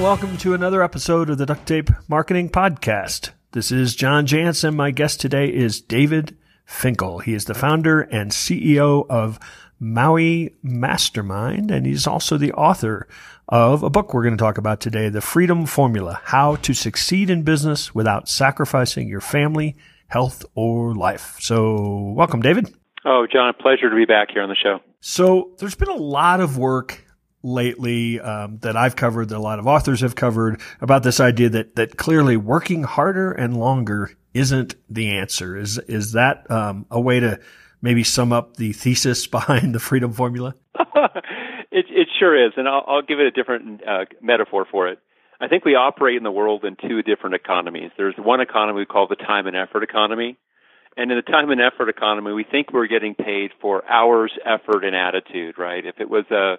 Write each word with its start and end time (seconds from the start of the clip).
and 0.00 0.04
welcome 0.06 0.38
to 0.38 0.54
another 0.54 0.82
episode 0.82 1.28
of 1.28 1.36
the 1.36 1.44
Duct 1.44 1.66
Tape 1.66 1.90
Marketing 2.08 2.48
Podcast. 2.48 3.32
This 3.52 3.70
is 3.70 3.94
John 3.94 4.26
Jantsch. 4.26 4.74
My 4.74 4.90
guest 4.90 5.20
today 5.20 5.52
is 5.52 5.82
David 5.82 6.38
Finkel. 6.64 7.18
He 7.18 7.34
is 7.34 7.44
the 7.44 7.52
founder 7.52 8.00
and 8.00 8.30
CEO 8.30 9.04
of 9.10 9.38
Maui 9.78 10.54
Mastermind, 10.62 11.70
and 11.70 11.84
he's 11.84 12.06
also 12.06 12.38
the 12.38 12.52
author 12.52 13.08
of 13.46 13.82
a 13.82 13.90
book 13.90 14.14
we're 14.14 14.22
going 14.22 14.38
to 14.38 14.42
talk 14.42 14.56
about 14.56 14.80
today, 14.80 15.10
The 15.10 15.20
Freedom 15.20 15.66
Formula, 15.66 16.18
How 16.24 16.56
to 16.56 16.72
Succeed 16.72 17.28
in 17.28 17.42
Business 17.42 17.94
Without 17.94 18.26
Sacrificing 18.26 19.06
Your 19.06 19.20
Family, 19.20 19.76
Health, 20.06 20.46
or 20.54 20.94
Life. 20.94 21.36
So 21.40 22.14
welcome, 22.16 22.40
David. 22.40 22.74
Oh, 23.04 23.26
John, 23.30 23.52
pleasure 23.60 23.90
to 23.90 23.96
be 23.96 24.06
back 24.06 24.30
here 24.32 24.42
on 24.42 24.48
the 24.48 24.56
show. 24.56 24.78
So 25.00 25.50
there's 25.58 25.74
been 25.74 25.90
a 25.90 25.94
lot 25.94 26.40
of 26.40 26.56
work 26.56 27.04
lately 27.42 28.20
um, 28.20 28.58
that 28.58 28.76
I've 28.76 28.96
covered, 28.96 29.30
that 29.30 29.36
a 29.36 29.40
lot 29.40 29.58
of 29.58 29.66
authors 29.66 30.00
have 30.00 30.14
covered 30.14 30.60
about 30.80 31.02
this 31.02 31.20
idea 31.20 31.48
that 31.50 31.76
that 31.76 31.96
clearly 31.96 32.36
working 32.36 32.82
harder 32.82 33.32
and 33.32 33.56
longer 33.56 34.12
isn't 34.34 34.74
the 34.88 35.10
answer. 35.10 35.56
Is 35.56 35.78
is 35.78 36.12
that 36.12 36.50
um, 36.50 36.86
a 36.90 37.00
way 37.00 37.20
to 37.20 37.40
maybe 37.82 38.04
sum 38.04 38.32
up 38.32 38.56
the 38.56 38.72
thesis 38.72 39.26
behind 39.26 39.74
the 39.74 39.80
freedom 39.80 40.12
formula? 40.12 40.54
it 41.70 41.86
it 41.88 42.08
sure 42.18 42.46
is, 42.46 42.52
and 42.56 42.68
I'll, 42.68 42.84
I'll 42.86 43.02
give 43.02 43.20
it 43.20 43.26
a 43.26 43.30
different 43.30 43.82
uh, 43.86 44.04
metaphor 44.20 44.66
for 44.70 44.88
it. 44.88 44.98
I 45.40 45.48
think 45.48 45.64
we 45.64 45.74
operate 45.74 46.16
in 46.16 46.22
the 46.22 46.30
world 46.30 46.64
in 46.64 46.76
two 46.76 47.02
different 47.02 47.34
economies. 47.34 47.90
There's 47.96 48.14
one 48.18 48.42
economy 48.42 48.80
we 48.80 48.86
call 48.86 49.06
the 49.08 49.16
time 49.16 49.46
and 49.46 49.56
effort 49.56 49.82
economy. 49.82 50.36
And 50.96 51.10
in 51.10 51.16
the 51.16 51.22
time 51.22 51.50
and 51.50 51.60
effort 51.60 51.88
economy, 51.88 52.32
we 52.32 52.44
think 52.44 52.72
we're 52.72 52.88
getting 52.88 53.14
paid 53.14 53.52
for 53.60 53.88
hours, 53.88 54.32
effort, 54.44 54.84
and 54.84 54.94
attitude, 54.94 55.56
right? 55.56 55.86
If 55.86 55.98
it 55.98 56.10
was 56.10 56.24
a 56.30 56.56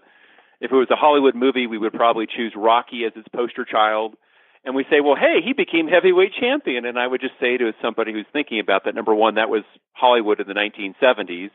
if 0.61 0.71
it 0.71 0.75
was 0.75 0.91
a 0.91 0.95
Hollywood 0.95 1.33
movie, 1.35 1.65
we 1.65 1.79
would 1.79 1.93
probably 1.93 2.27
choose 2.27 2.53
Rocky 2.55 3.03
as 3.05 3.13
its 3.15 3.27
poster 3.35 3.65
child. 3.65 4.15
And 4.63 4.75
we 4.75 4.85
say, 4.91 5.01
well, 5.01 5.15
hey, 5.15 5.39
he 5.43 5.53
became 5.53 5.87
heavyweight 5.87 6.33
champion. 6.39 6.85
And 6.85 6.99
I 6.99 7.07
would 7.07 7.19
just 7.19 7.33
say 7.41 7.57
to 7.57 7.73
somebody 7.81 8.13
who's 8.13 8.27
thinking 8.31 8.59
about 8.59 8.85
that, 8.85 8.93
number 8.93 9.15
one, 9.15 9.35
that 9.35 9.49
was 9.49 9.63
Hollywood 9.93 10.39
in 10.39 10.47
the 10.47 10.53
1970s. 10.53 11.49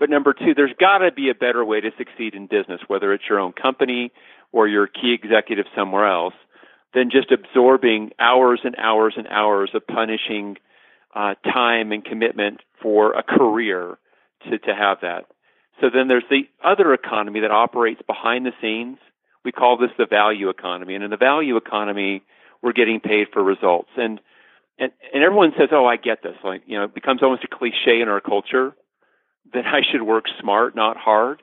But 0.00 0.08
number 0.08 0.32
two, 0.32 0.54
there's 0.54 0.72
got 0.80 0.98
to 0.98 1.12
be 1.12 1.28
a 1.28 1.34
better 1.34 1.64
way 1.64 1.82
to 1.82 1.90
succeed 1.98 2.34
in 2.34 2.46
business, 2.46 2.80
whether 2.88 3.12
it's 3.12 3.24
your 3.28 3.40
own 3.40 3.52
company 3.52 4.10
or 4.52 4.66
you're 4.66 4.86
key 4.86 5.14
executive 5.22 5.66
somewhere 5.76 6.10
else, 6.10 6.34
than 6.94 7.10
just 7.10 7.30
absorbing 7.30 8.12
hours 8.18 8.60
and 8.64 8.74
hours 8.78 9.14
and 9.18 9.26
hours 9.28 9.70
of 9.74 9.86
punishing 9.86 10.56
uh, 11.14 11.34
time 11.44 11.92
and 11.92 12.04
commitment 12.04 12.60
for 12.80 13.12
a 13.12 13.22
career 13.22 13.98
to, 14.44 14.58
to 14.58 14.74
have 14.74 14.98
that. 15.02 15.26
So 15.80 15.90
then 15.92 16.08
there's 16.08 16.24
the 16.30 16.48
other 16.64 16.94
economy 16.94 17.40
that 17.40 17.50
operates 17.50 18.00
behind 18.06 18.46
the 18.46 18.52
scenes. 18.60 18.98
We 19.44 19.52
call 19.52 19.76
this 19.76 19.90
the 19.98 20.06
value 20.06 20.48
economy. 20.48 20.94
And 20.94 21.04
in 21.04 21.10
the 21.10 21.16
value 21.16 21.56
economy, 21.56 22.22
we're 22.62 22.72
getting 22.72 23.00
paid 23.00 23.28
for 23.32 23.42
results. 23.42 23.90
And 23.96 24.20
and, 24.78 24.92
and 25.14 25.22
everyone 25.22 25.52
says, 25.58 25.68
"Oh, 25.72 25.86
I 25.86 25.96
get 25.96 26.22
this." 26.22 26.36
Like, 26.44 26.62
you 26.66 26.76
know, 26.76 26.84
it 26.84 26.94
becomes 26.94 27.22
almost 27.22 27.44
a 27.44 27.48
cliche 27.48 28.02
in 28.02 28.08
our 28.08 28.20
culture 28.20 28.74
that 29.54 29.66
I 29.66 29.80
should 29.90 30.02
work 30.02 30.24
smart, 30.40 30.74
not 30.74 30.96
hard. 30.96 31.42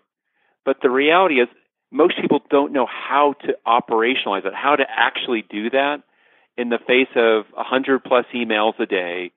But 0.66 0.78
the 0.81 0.89
reality 0.89 1.42
is 1.42 1.48
most 1.92 2.20
people 2.20 2.42
don't 2.50 2.73
know 2.73 2.88
how 2.88 3.34
to 3.45 3.58
operationalize 3.67 4.45
it, 4.45 4.54
how 4.54 4.76
to 4.76 4.86
actually 4.89 5.44
do 5.50 5.70
that 5.70 6.04
in 6.58 6.70
the 6.70 6.80
face 6.80 7.09
of 7.16 7.45
100 7.54 8.04
plus 8.04 8.26
emails 8.34 8.80
a 8.80 8.86
day, 8.86 9.31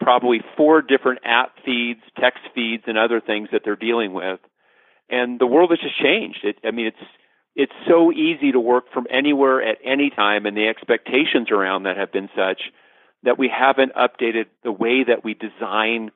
probably 0.00 0.40
four 0.56 0.82
different 0.82 1.20
app 1.24 1.52
feeds, 1.64 2.00
text 2.20 2.40
feeds, 2.54 2.84
and 2.86 2.98
other 2.98 3.20
things 3.20 3.48
that 3.52 3.62
they're 3.64 3.76
dealing 3.76 4.12
with. 4.12 4.40
And 5.08 5.38
the 5.38 5.46
world 5.46 5.70
has 5.70 5.78
just 5.80 6.00
changed. 6.00 6.40
It, 6.44 6.56
I 6.64 6.70
mean, 6.70 6.86
it's 6.86 7.10
it's 7.56 7.72
so 7.86 8.10
easy 8.10 8.50
to 8.50 8.58
work 8.58 8.86
from 8.92 9.06
anywhere 9.10 9.62
at 9.62 9.78
any 9.84 10.10
time, 10.10 10.44
and 10.44 10.56
the 10.56 10.66
expectations 10.66 11.52
around 11.52 11.84
that 11.84 11.96
have 11.96 12.10
been 12.12 12.28
such 12.36 12.60
that 13.22 13.38
we 13.38 13.48
haven't 13.48 13.92
updated 13.94 14.46
the 14.64 14.72
way 14.72 15.04
that 15.04 15.24
we 15.24 15.34
design 15.34 16.10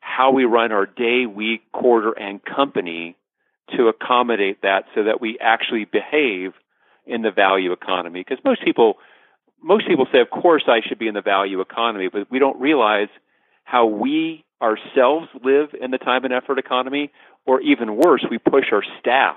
how 0.00 0.32
we 0.32 0.44
run 0.44 0.72
our 0.72 0.86
day, 0.86 1.26
week, 1.26 1.60
quarter, 1.72 2.12
and 2.12 2.40
company 2.44 3.16
to 3.76 3.88
accommodate 3.88 4.62
that 4.62 4.84
so 4.94 5.04
that 5.04 5.20
we 5.20 5.38
actually 5.40 5.84
behave 5.84 6.52
in 7.06 7.22
the 7.22 7.30
value 7.30 7.72
economy. 7.72 8.24
Because 8.26 8.42
most 8.44 8.64
people 8.64 8.94
most 9.62 9.86
people 9.86 10.06
say, 10.12 10.20
of 10.20 10.30
course, 10.30 10.64
I 10.66 10.80
should 10.86 10.98
be 10.98 11.08
in 11.08 11.14
the 11.14 11.22
value 11.22 11.60
economy, 11.60 12.08
but 12.12 12.30
we 12.30 12.38
don't 12.38 12.60
realize 12.60 13.08
how 13.64 13.86
we 13.86 14.44
ourselves 14.60 15.28
live 15.42 15.70
in 15.80 15.90
the 15.90 15.98
time 15.98 16.24
and 16.24 16.34
effort 16.34 16.58
economy, 16.58 17.10
or 17.46 17.60
even 17.60 17.96
worse, 17.96 18.24
we 18.30 18.38
push 18.38 18.66
our 18.72 18.82
staff 19.00 19.36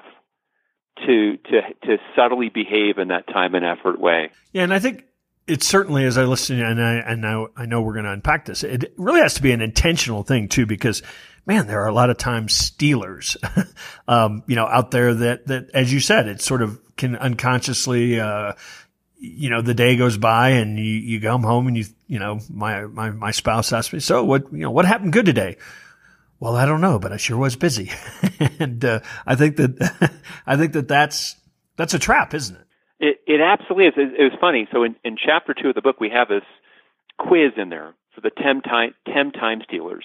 to 1.06 1.38
to 1.38 1.62
to 1.86 1.98
subtly 2.16 2.50
behave 2.50 2.98
in 2.98 3.08
that 3.08 3.28
time 3.28 3.56
and 3.56 3.66
effort 3.66 4.00
way. 4.00 4.32
Yeah, 4.52 4.64
and 4.64 4.74
I 4.74 4.80
think 4.80 5.06
it 5.48 5.64
certainly, 5.64 6.06
as 6.06 6.18
I 6.18 6.24
listen, 6.24 6.62
and 6.62 6.82
I 6.82 6.94
and 6.96 7.22
now 7.22 7.48
I 7.56 7.66
know 7.66 7.82
we're 7.82 7.94
going 7.94 8.06
to 8.06 8.12
unpack 8.12 8.46
this. 8.46 8.64
It 8.64 8.94
really 8.98 9.22
has 9.22 9.36
to 9.36 9.42
be 9.42 9.52
an 9.52 9.62
intentional 9.62 10.24
thing 10.24 10.48
too, 10.48 10.66
because 10.66 11.02
man, 11.46 11.68
there 11.68 11.82
are 11.82 11.88
a 11.88 11.94
lot 11.94 12.10
of 12.10 12.18
times 12.18 12.54
stealers, 12.54 13.38
um, 14.08 14.44
you 14.48 14.56
know, 14.56 14.66
out 14.66 14.92
there 14.92 15.14
that 15.14 15.48
that, 15.48 15.70
as 15.74 15.92
you 15.92 16.00
said, 16.00 16.28
it 16.28 16.42
sort 16.42 16.62
of 16.62 16.80
can 16.96 17.16
unconsciously. 17.16 18.20
Uh, 18.20 18.54
you 19.24 19.50
know, 19.50 19.62
the 19.62 19.74
day 19.74 19.96
goes 19.96 20.18
by 20.18 20.50
and 20.50 20.78
you, 20.78 20.84
you 20.84 21.22
come 21.22 21.44
home 21.44 21.68
and 21.68 21.78
you, 21.78 21.86
you 22.08 22.20
know, 22.20 22.42
my, 22.50 22.82
my, 22.84 23.10
my 23.10 23.32
spouse 23.32 23.72
asks 23.72 23.94
me, 23.94 24.02
so 24.02 24.22
what, 24.22 24.52
you 24.52 24.60
know, 24.60 24.72
what 24.72 24.84
happened 24.84 25.14
good 25.14 25.26
today? 25.26 25.56
Well, 26.42 26.58
I 26.58 26.66
don't 26.66 26.82
know, 26.82 27.00
but 27.00 27.14
I 27.14 27.18
sure 27.18 27.38
was 27.38 27.56
busy. 27.56 27.90
and, 28.60 28.84
uh, 28.84 29.00
I 29.26 29.36
think 29.36 29.56
that, 29.56 30.12
I 30.46 30.58
think 30.58 30.74
that 30.74 30.90
that's, 30.90 31.38
that's 31.78 31.94
a 31.94 32.00
trap, 32.00 32.34
isn't 32.34 32.58
it? 32.58 32.68
It, 33.00 33.18
it 33.26 33.40
absolutely 33.42 33.86
is. 33.86 33.94
It, 33.96 34.20
it 34.20 34.24
was 34.24 34.38
funny. 34.42 34.68
So 34.74 34.84
in, 34.84 34.98
in 35.06 35.16
chapter 35.16 35.54
two 35.54 35.70
of 35.70 35.76
the 35.76 35.82
book, 35.82 36.02
we 36.02 36.10
have 36.10 36.28
this 36.28 36.44
quiz 37.18 37.54
in 37.56 37.70
there 37.70 37.94
for 38.14 38.20
the 38.20 38.30
10 38.30 38.62
time, 38.62 38.94
10 39.06 39.32
time 39.32 39.62
stealers. 39.64 40.04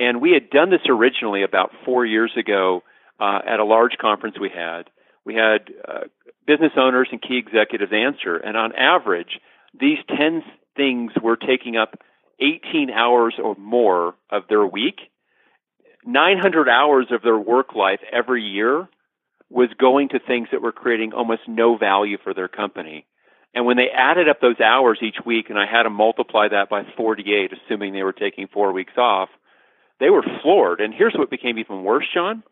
And 0.00 0.20
we 0.20 0.32
had 0.32 0.50
done 0.50 0.70
this 0.70 0.80
originally 0.88 1.44
about 1.44 1.70
four 1.84 2.04
years 2.04 2.32
ago, 2.36 2.82
uh, 3.20 3.38
at 3.46 3.60
a 3.60 3.64
large 3.64 3.98
conference 4.00 4.36
we 4.40 4.50
had. 4.52 4.90
We 5.24 5.34
had, 5.34 5.72
uh, 5.86 6.04
business 6.48 6.72
owners 6.78 7.08
and 7.12 7.20
key 7.20 7.36
executives 7.36 7.92
answer. 7.92 8.38
And 8.38 8.56
on 8.56 8.74
average, 8.74 9.38
these 9.78 9.98
10 10.08 10.42
things 10.74 11.12
were 11.22 11.36
taking 11.36 11.76
up 11.76 12.00
18 12.40 12.90
hours 12.90 13.34
or 13.42 13.54
more 13.56 14.14
of 14.30 14.44
their 14.48 14.66
week. 14.66 14.96
900 16.06 16.68
hours 16.68 17.08
of 17.10 17.20
their 17.22 17.38
work 17.38 17.74
life 17.74 18.00
every 18.10 18.42
year 18.42 18.88
was 19.50 19.68
going 19.78 20.08
to 20.10 20.18
things 20.18 20.48
that 20.50 20.62
were 20.62 20.72
creating 20.72 21.12
almost 21.12 21.42
no 21.46 21.76
value 21.76 22.16
for 22.22 22.32
their 22.32 22.48
company. 22.48 23.04
And 23.54 23.66
when 23.66 23.76
they 23.76 23.88
added 23.94 24.28
up 24.28 24.40
those 24.40 24.60
hours 24.60 24.98
each 25.02 25.16
week, 25.26 25.50
and 25.50 25.58
I 25.58 25.66
had 25.66 25.82
to 25.82 25.90
multiply 25.90 26.48
that 26.48 26.70
by 26.70 26.82
48, 26.96 27.50
assuming 27.52 27.92
they 27.92 28.02
were 28.02 28.12
taking 28.12 28.46
four 28.46 28.72
weeks 28.72 28.92
off, 28.96 29.28
they 30.00 30.10
were 30.10 30.24
floored. 30.42 30.80
And 30.80 30.94
here's 30.94 31.14
what 31.14 31.30
became 31.30 31.58
even 31.58 31.82
worse, 31.82 32.06
John. 32.14 32.42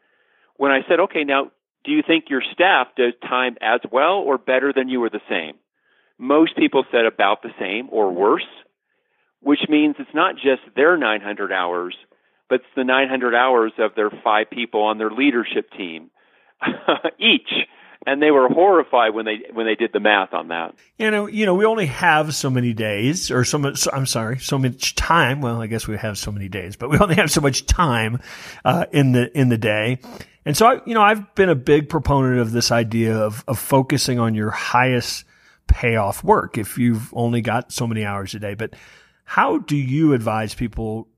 When 0.56 0.72
I 0.72 0.80
said, 0.88 1.00
okay, 1.00 1.24
now 1.24 1.50
do 1.86 1.92
you 1.92 2.02
think 2.06 2.24
your 2.28 2.42
staff 2.52 2.88
does 2.97 3.14
time 3.22 3.56
as 3.60 3.80
well 3.91 4.16
or 4.19 4.38
better 4.38 4.72
than 4.74 4.88
you 4.88 5.02
or 5.02 5.10
the 5.10 5.20
same? 5.28 5.54
Most 6.19 6.56
people 6.56 6.84
said 6.91 7.06
about 7.06 7.42
the 7.42 7.50
same 7.58 7.88
or 7.91 8.12
worse, 8.12 8.47
which 9.41 9.60
means 9.69 9.96
it's 9.98 10.14
not 10.14 10.34
just 10.34 10.62
their 10.75 10.96
900 10.96 11.52
hours, 11.52 11.96
but 12.48 12.56
it's 12.56 12.64
the 12.75 12.84
900 12.84 13.34
hours 13.34 13.72
of 13.78 13.92
their 13.94 14.10
five 14.25 14.50
people 14.50 14.82
on 14.82 14.98
their 14.98 15.10
leadership 15.10 15.70
team 15.76 16.10
each 17.19 17.50
and 18.06 18.22
they 18.22 18.30
were 18.30 18.48
horrified 18.48 19.12
when 19.12 19.25
they 19.25 19.42
when 19.52 19.66
they 19.66 19.75
did 19.75 19.92
the 19.92 20.00
math 20.00 20.32
on 20.32 20.48
that. 20.48 20.75
You 20.96 21.10
know, 21.10 21.26
you 21.26 21.44
know, 21.44 21.54
we 21.54 21.64
only 21.64 21.86
have 21.86 22.34
so 22.34 22.48
many 22.48 22.72
days, 22.72 23.30
or 23.30 23.44
so 23.44 23.58
much. 23.58 23.87
I'm 23.93 24.06
sorry, 24.06 24.38
so 24.38 24.58
much 24.58 24.94
time. 24.94 25.40
Well, 25.40 25.61
I 25.61 25.66
guess 25.66 25.88
we 25.88 25.96
have 25.96 26.16
so 26.16 26.31
many 26.31 26.49
days, 26.49 26.76
but 26.76 26.88
we 26.88 26.99
only 26.99 27.16
have 27.16 27.31
so 27.31 27.40
much 27.40 27.66
time 27.66 28.20
uh, 28.64 28.87
in 28.93 29.12
the 29.12 29.37
in 29.37 29.49
the 29.49 29.58
day. 29.58 29.99
And 30.46 30.56
so, 30.56 30.66
I, 30.66 30.81
you 30.87 30.94
know, 30.94 31.02
I've 31.02 31.34
been 31.34 31.48
a 31.48 31.56
big 31.56 31.88
proponent 31.88 32.38
of 32.38 32.52
this 32.52 32.70
idea 32.70 33.16
of 33.16 33.44
of 33.48 33.58
focusing 33.58 34.20
on 34.20 34.34
your 34.34 34.50
highest 34.50 35.25
payoff 35.66 36.22
work 36.22 36.56
if 36.56 36.78
you've 36.78 37.12
only 37.12 37.40
got 37.40 37.72
so 37.72 37.87
many 37.87 38.04
hours 38.04 38.32
a 38.34 38.38
day. 38.38 38.54
But 38.54 38.75
how 39.25 39.58
do 39.58 39.76
you 39.76 40.12
advise 40.12 40.54
people? 40.54 41.08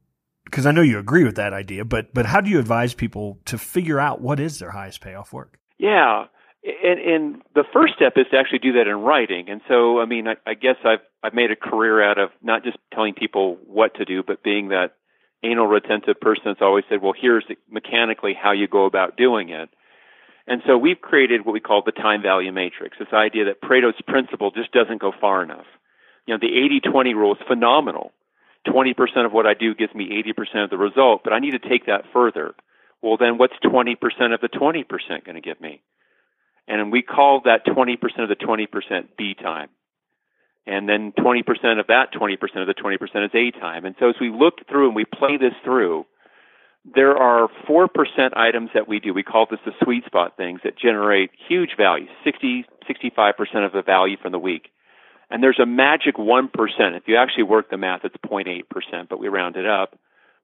Because 0.44 0.64
I 0.64 0.72
know 0.72 0.80
you 0.80 0.98
agree 0.98 1.24
with 1.24 1.36
that 1.36 1.52
idea, 1.52 1.84
but 1.84 2.14
but 2.14 2.24
how 2.24 2.40
do 2.40 2.48
you 2.48 2.58
advise 2.58 2.94
people 2.94 3.38
to 3.44 3.58
figure 3.58 4.00
out 4.00 4.22
what 4.22 4.40
is 4.40 4.58
their 4.58 4.70
highest 4.70 5.02
payoff 5.02 5.30
work? 5.30 5.58
Yeah, 5.76 6.24
and, 6.64 6.98
and 6.98 7.42
the 7.54 7.64
first 7.72 7.94
step 7.96 8.14
is 8.16 8.24
to 8.30 8.38
actually 8.38 8.60
do 8.60 8.72
that 8.72 8.88
in 8.88 8.96
writing. 8.96 9.50
And 9.50 9.60
so, 9.68 10.00
I 10.00 10.06
mean, 10.06 10.26
I, 10.26 10.36
I 10.46 10.54
guess 10.54 10.76
I've 10.84 11.04
I've 11.22 11.34
made 11.34 11.50
a 11.50 11.56
career 11.56 12.02
out 12.02 12.18
of 12.18 12.30
not 12.42 12.64
just 12.64 12.78
telling 12.94 13.12
people 13.12 13.58
what 13.66 13.94
to 13.96 14.06
do, 14.06 14.22
but 14.26 14.42
being 14.42 14.68
that 14.68 14.94
anal 15.42 15.66
retentive 15.66 16.20
person 16.20 16.44
that's 16.46 16.62
always 16.62 16.84
said, 16.88 17.02
"Well, 17.02 17.14
here's 17.16 17.44
mechanically 17.70 18.34
how 18.34 18.52
you 18.52 18.66
go 18.66 18.84
about 18.86 19.16
doing 19.16 19.50
it." 19.50 19.70
And 20.46 20.62
so 20.66 20.78
we've 20.78 21.00
created 21.00 21.44
what 21.44 21.52
we 21.52 21.60
call 21.60 21.82
the 21.82 21.92
time 21.92 22.22
value 22.22 22.52
matrix. 22.52 22.98
This 22.98 23.12
idea 23.12 23.44
that 23.44 23.60
Pareto's 23.60 24.00
principle 24.06 24.50
just 24.50 24.72
doesn't 24.72 25.00
go 25.00 25.12
far 25.12 25.42
enough. 25.42 25.66
You 26.26 26.34
know, 26.34 26.38
the 26.38 26.56
80-20 26.56 27.14
rule 27.14 27.34
is 27.34 27.40
phenomenal. 27.46 28.12
20% 28.66 29.24
of 29.26 29.32
what 29.32 29.46
I 29.46 29.54
do 29.54 29.74
gives 29.74 29.94
me 29.94 30.10
80% 30.10 30.64
of 30.64 30.70
the 30.70 30.78
result, 30.78 31.22
but 31.22 31.32
I 31.32 31.38
need 31.38 31.52
to 31.52 31.58
take 31.58 31.86
that 31.86 32.04
further. 32.12 32.54
Well, 33.02 33.16
then 33.16 33.38
what's 33.38 33.54
20% 33.62 33.96
of 34.34 34.40
the 34.40 34.48
20% 34.48 35.24
going 35.24 35.36
to 35.36 35.40
give 35.40 35.60
me? 35.60 35.80
And 36.66 36.92
we 36.92 37.02
call 37.02 37.42
that 37.44 37.64
20% 37.64 37.96
of 38.18 38.28
the 38.28 38.36
20% 38.36 39.16
B 39.16 39.34
time. 39.34 39.68
And 40.68 40.86
then 40.86 41.12
20% 41.12 41.80
of 41.80 41.86
that 41.86 42.12
20% 42.12 42.34
of 42.60 42.66
the 42.66 42.74
20% 42.74 43.24
is 43.24 43.30
A 43.34 43.58
time. 43.58 43.86
And 43.86 43.96
so 43.98 44.10
as 44.10 44.16
we 44.20 44.30
look 44.30 44.68
through 44.68 44.88
and 44.88 44.94
we 44.94 45.06
play 45.06 45.38
this 45.38 45.54
through, 45.64 46.04
there 46.94 47.16
are 47.16 47.48
4% 47.68 47.88
items 48.36 48.70
that 48.74 48.86
we 48.86 49.00
do. 49.00 49.14
We 49.14 49.22
call 49.22 49.46
this 49.50 49.60
the 49.64 49.72
sweet 49.82 50.04
spot 50.04 50.36
things 50.36 50.60
that 50.64 50.78
generate 50.78 51.30
huge 51.48 51.70
value, 51.76 52.06
60, 52.22 52.66
65% 52.88 53.66
of 53.66 53.72
the 53.72 53.82
value 53.82 54.18
from 54.20 54.32
the 54.32 54.38
week. 54.38 54.68
And 55.30 55.42
there's 55.42 55.58
a 55.58 55.66
magic 55.66 56.16
1%. 56.16 56.48
If 56.96 57.02
you 57.06 57.16
actually 57.16 57.44
work 57.44 57.70
the 57.70 57.78
math, 57.78 58.04
it's 58.04 58.16
0.8%, 58.16 59.08
but 59.08 59.18
we 59.18 59.28
round 59.28 59.56
it 59.56 59.66
up. 59.66 59.98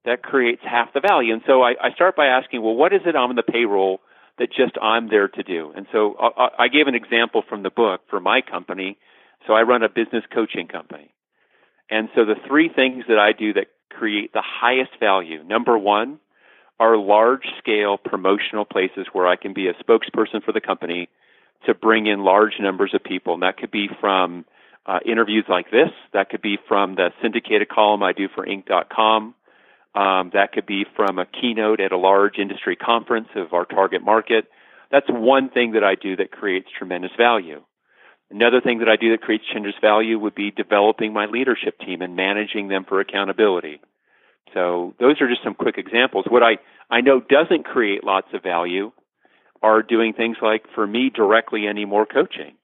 That 0.07 0.23
creates 0.23 0.63
half 0.63 0.93
the 0.93 1.01
value. 1.01 1.35
And 1.35 1.43
so 1.47 1.63
I, 1.63 1.75
I 1.83 1.93
start 1.95 2.17
by 2.17 2.27
asking, 2.27 2.63
well, 2.63 2.75
what 2.75 2.93
is 2.93 3.03
it 3.07 3.17
on 3.17 3.35
the 3.37 3.43
payroll 3.43 4.01
that 4.39 4.49
just 4.49 4.77
I'm 4.83 5.09
there 5.09 5.29
to 5.29 5.43
do? 5.43 5.73
And 5.75 5.87
so 5.93 6.17
I, 6.19 6.65
I 6.65 6.69
gave 6.69 6.87
an 6.87 6.95
example 6.95 7.43
from 7.49 7.63
the 7.63 7.71
book 7.71 8.03
for 8.09 8.21
my 8.21 8.41
company. 8.43 8.99
So 9.47 9.53
I 9.53 9.63
run 9.63 9.83
a 9.83 9.89
business 9.89 10.25
coaching 10.33 10.69
company. 10.69 11.13
And 11.91 12.09
so 12.15 12.25
the 12.25 12.37
three 12.47 12.69
things 12.69 13.05
that 13.09 13.19
I 13.19 13.33
do 13.33 13.53
that 13.55 13.67
create 13.91 14.33
the 14.33 14.43
highest 14.43 14.93
value 14.99 15.43
number 15.45 15.79
one, 15.79 16.19
are 16.81 16.97
large 16.97 17.47
scale 17.59 17.97
promotional 17.97 18.65
places 18.65 19.07
where 19.13 19.27
I 19.27 19.37
can 19.37 19.53
be 19.53 19.69
a 19.69 19.75
spokesperson 19.75 20.43
for 20.45 20.53
the 20.53 20.61
company 20.61 21.09
to 21.67 21.75
bring 21.75 22.07
in 22.07 22.25
large 22.25 22.55
numbers 22.61 22.93
of 22.95 23.03
people. 23.03 23.35
And 23.35 23.43
that 23.43 23.57
could 23.57 23.71
be 23.71 23.89
from 24.01 24.45
uh, 24.87 24.99
interviews 25.07 25.45
like 25.49 25.71
this, 25.71 25.91
that 26.13 26.29
could 26.29 26.43
be 26.43 26.59
from 26.69 26.97
the 26.97 27.11
syndicated 27.23 27.69
column 27.69 28.03
I 28.03 28.13
do 28.13 28.29
for 28.35 28.45
Inc.com, 28.45 29.35
um, 29.95 30.31
that 30.35 30.53
could 30.53 30.67
be 30.67 30.85
from 30.97 31.19
a 31.19 31.27
keynote 31.27 31.81
at 31.81 31.93
a 31.93 31.97
large 31.97 32.39
industry 32.39 32.77
conference 32.77 33.29
of 33.37 33.53
our 33.53 33.65
target 33.65 34.03
market. 34.03 34.47
That's 34.91 35.07
one 35.09 35.49
thing 35.49 35.73
that 35.73 35.85
I 35.85 35.95
do 35.95 36.17
that 36.17 36.33
creates 36.33 36.67
tremendous 36.77 37.13
value. 37.17 37.63
Another 38.35 38.61
thing 38.61 38.81
that 38.81 38.89
I 38.89 38.97
do 38.97 39.13
that 39.13 39.21
creates 39.21 39.45
tremendous 39.47 39.79
value 39.81 40.19
would 40.19 40.35
be 40.35 40.51
developing 40.51 41.13
my 41.13 41.27
leadership 41.27 41.79
team 41.79 42.03
and 42.03 42.17
managing 42.17 42.67
them 42.67 42.85
for 42.85 42.99
accountability. 42.99 43.81
So 44.53 44.93
those 44.99 45.21
are 45.21 45.29
just 45.29 45.45
some 45.45 45.55
quick 45.55 45.79
examples. 45.79 46.25
What 46.29 46.43
I, 46.43 46.59
I 46.91 47.01
know 47.01 47.21
doesn't 47.21 47.65
create 47.65 48.03
lots 48.03 48.27
of 48.35 48.43
value 48.43 48.91
are 49.63 49.83
doing 49.83 50.15
things 50.15 50.37
like, 50.43 50.65
for 50.75 50.85
me, 50.85 51.11
directly 51.15 51.69
any 51.69 51.85
more 51.85 52.07
coaching. 52.07 52.57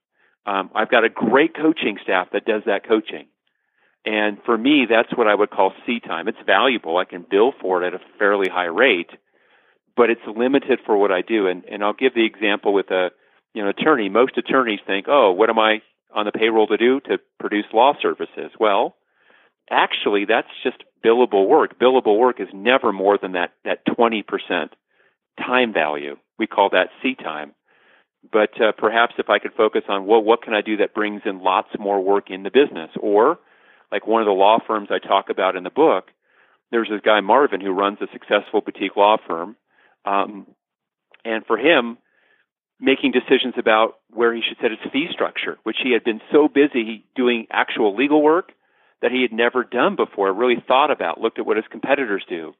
Um, 0.45 0.71
I've 0.75 0.91
got 0.91 1.05
a 1.05 1.09
great 1.09 1.55
coaching 1.55 1.97
staff 2.03 2.27
that 2.33 2.43
does 2.43 2.63
that 2.65 2.85
coaching. 2.85 3.27
And 4.05 4.39
for 4.45 4.57
me, 4.57 4.87
that's 4.89 5.15
what 5.15 5.27
I 5.27 5.35
would 5.35 5.51
call 5.51 5.71
C 5.85 6.01
time. 6.01 6.27
It's 6.27 6.37
valuable. 6.45 6.97
I 6.97 7.05
can 7.05 7.25
bill 7.29 7.53
for 7.61 7.81
it 7.81 7.87
at 7.87 7.93
a 7.93 8.03
fairly 8.19 8.49
high 8.51 8.65
rate, 8.65 9.11
but 9.95 10.09
it's 10.09 10.21
limited 10.27 10.79
for 10.85 10.97
what 10.97 11.13
I 11.13 11.21
do. 11.21 11.47
And, 11.47 11.63
and 11.63 11.81
I'll 11.81 11.93
give 11.93 12.13
the 12.13 12.25
example 12.25 12.73
with 12.73 12.91
a, 12.91 13.11
you 13.53 13.63
know, 13.63 13.69
attorney. 13.69 14.09
Most 14.09 14.37
attorneys 14.37 14.79
think, 14.85 15.07
oh, 15.09 15.31
what 15.31 15.49
am 15.49 15.59
I 15.59 15.81
on 16.13 16.25
the 16.25 16.31
payroll 16.31 16.67
to 16.67 16.77
do? 16.77 16.99
To 17.01 17.19
produce 17.39 17.65
law 17.73 17.93
services. 18.01 18.51
Well, 18.59 18.95
actually, 19.69 20.25
that's 20.25 20.47
just 20.63 20.83
billable 21.03 21.47
work. 21.47 21.79
Billable 21.79 22.17
work 22.17 22.39
is 22.39 22.47
never 22.53 22.91
more 22.91 23.17
than 23.21 23.33
that, 23.33 23.53
that 23.65 23.85
20% 23.87 24.23
time 25.39 25.73
value. 25.73 26.17
We 26.37 26.47
call 26.47 26.69
that 26.71 26.89
C 27.01 27.15
time. 27.15 27.53
But 28.31 28.61
uh, 28.61 28.71
perhaps 28.77 29.15
if 29.17 29.29
I 29.29 29.39
could 29.39 29.53
focus 29.53 29.81
on, 29.89 30.05
well, 30.05 30.21
what 30.21 30.43
can 30.43 30.53
I 30.53 30.61
do 30.61 30.77
that 30.77 30.93
brings 30.93 31.21
in 31.25 31.41
lots 31.41 31.69
more 31.79 32.03
work 32.03 32.29
in 32.29 32.43
the 32.43 32.51
business? 32.51 32.91
Or, 32.99 33.39
like 33.91 34.05
one 34.05 34.21
of 34.21 34.27
the 34.27 34.31
law 34.31 34.59
firms 34.65 34.89
I 34.91 34.99
talk 34.99 35.29
about 35.29 35.55
in 35.55 35.63
the 35.63 35.71
book, 35.71 36.05
there's 36.69 36.89
this 36.89 37.01
guy, 37.03 37.19
Marvin, 37.21 37.61
who 37.61 37.71
runs 37.71 37.97
a 37.99 38.07
successful 38.13 38.61
boutique 38.61 38.95
law 38.95 39.17
firm. 39.27 39.55
Um, 40.05 40.47
and 41.25 41.45
for 41.45 41.57
him, 41.57 41.97
making 42.81 43.11
decisions 43.11 43.53
about 43.57 43.99
where 44.09 44.33
he 44.33 44.41
should 44.41 44.57
set 44.59 44.71
his 44.71 44.91
fee 44.91 45.07
structure, 45.11 45.57
which 45.63 45.77
he 45.83 45.93
had 45.93 46.03
been 46.03 46.19
so 46.31 46.47
busy 46.47 47.05
doing 47.15 47.45
actual 47.51 47.95
legal 47.95 48.21
work 48.21 48.51
that 49.01 49.11
he 49.11 49.21
had 49.21 49.31
never 49.31 49.63
done 49.63 49.95
before, 49.95 50.33
really 50.33 50.61
thought 50.67 50.91
about, 50.91 51.21
looked 51.21 51.39
at 51.39 51.45
what 51.45 51.57
his 51.57 51.65
competitors 51.69 52.23
do. 52.27 52.53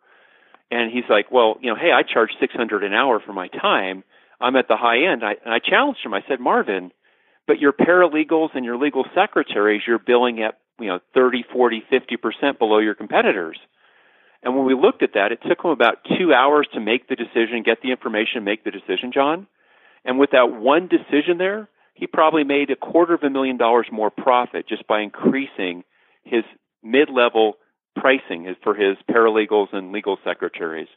And 0.69 0.91
he's 0.91 1.09
like, 1.09 1.31
well, 1.31 1.57
you 1.59 1.69
know, 1.69 1.75
hey, 1.75 1.91
I 1.91 2.03
charge 2.03 2.29
600 2.39 2.83
an 2.83 2.93
hour 2.93 3.19
for 3.19 3.33
my 3.33 3.47
time. 3.47 4.03
I'm 4.39 4.55
at 4.55 4.67
the 4.67 4.77
high 4.77 5.11
end. 5.11 5.23
I, 5.23 5.35
and 5.43 5.53
I 5.53 5.59
challenged 5.59 5.99
him. 6.05 6.13
I 6.13 6.21
said, 6.27 6.39
Marvin, 6.39 6.91
but 7.47 7.59
your 7.59 7.73
paralegals 7.73 8.49
and 8.53 8.63
your 8.63 8.77
legal 8.77 9.05
secretaries, 9.13 9.81
you're 9.85 9.99
billing 9.99 10.41
at, 10.41 10.59
you 10.79 10.87
know, 10.87 10.99
30, 11.13 11.43
40, 11.51 11.83
50% 11.91 12.59
below 12.59 12.77
your 12.77 12.95
competitors. 12.95 13.57
And 14.43 14.55
when 14.55 14.65
we 14.65 14.73
looked 14.73 15.03
at 15.03 15.13
that, 15.13 15.31
it 15.31 15.39
took 15.47 15.63
him 15.63 15.71
about 15.71 15.97
two 16.17 16.33
hours 16.33 16.67
to 16.73 16.79
make 16.79 17.07
the 17.07 17.15
decision, 17.15 17.63
get 17.63 17.81
the 17.83 17.91
information, 17.91 18.43
make 18.43 18.63
the 18.63 18.71
decision, 18.71 19.11
John. 19.13 19.47
And 20.05 20.19
with 20.19 20.31
that 20.31 20.51
one 20.51 20.87
decision 20.87 21.37
there, 21.37 21.69
he 21.93 22.07
probably 22.07 22.43
made 22.43 22.71
a 22.71 22.75
quarter 22.75 23.13
of 23.13 23.23
a 23.23 23.29
million 23.29 23.57
dollars 23.57 23.87
more 23.91 24.09
profit 24.09 24.67
just 24.67 24.87
by 24.87 25.01
increasing 25.01 25.83
his 26.23 26.43
mid-level 26.83 27.53
pricing 27.95 28.53
for 28.63 28.73
his 28.73 28.97
paralegals 29.09 29.73
and 29.73 29.91
legal 29.91 30.17
secretaries. 30.23 30.87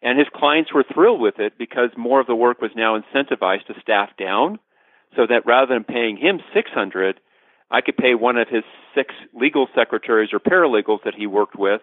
And 0.00 0.18
his 0.18 0.28
clients 0.34 0.72
were 0.72 0.84
thrilled 0.94 1.20
with 1.20 1.38
it 1.38 1.54
because 1.58 1.90
more 1.96 2.20
of 2.20 2.26
the 2.26 2.34
work 2.34 2.60
was 2.60 2.70
now 2.76 2.98
incentivized 2.98 3.66
to 3.66 3.80
staff 3.80 4.10
down 4.18 4.58
so 5.16 5.26
that 5.28 5.46
rather 5.46 5.74
than 5.74 5.84
paying 5.84 6.16
him 6.16 6.40
600, 6.54 7.20
I 7.70 7.80
could 7.80 7.96
pay 7.96 8.14
one 8.14 8.36
of 8.36 8.48
his 8.48 8.64
six 8.94 9.14
legal 9.34 9.66
secretaries 9.74 10.30
or 10.32 10.40
paralegals 10.40 11.04
that 11.04 11.14
he 11.14 11.26
worked 11.26 11.56
with 11.58 11.80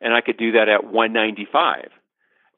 and 0.00 0.14
I 0.14 0.20
could 0.20 0.36
do 0.36 0.52
that 0.52 0.68
at 0.68 0.84
195. 0.84 1.90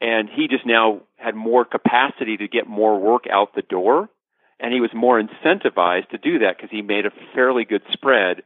And 0.00 0.28
he 0.28 0.46
just 0.48 0.64
now 0.64 1.02
had 1.16 1.34
more 1.34 1.64
capacity 1.64 2.36
to 2.36 2.48
get 2.48 2.66
more 2.66 3.00
work 3.00 3.24
out 3.30 3.54
the 3.54 3.62
door 3.62 4.08
and 4.60 4.72
he 4.72 4.80
was 4.80 4.90
more 4.94 5.20
incentivized 5.20 6.08
to 6.10 6.18
do 6.18 6.40
that 6.40 6.56
because 6.56 6.70
he 6.70 6.82
made 6.82 7.06
a 7.06 7.10
fairly 7.34 7.64
good 7.64 7.82
spread 7.92 8.42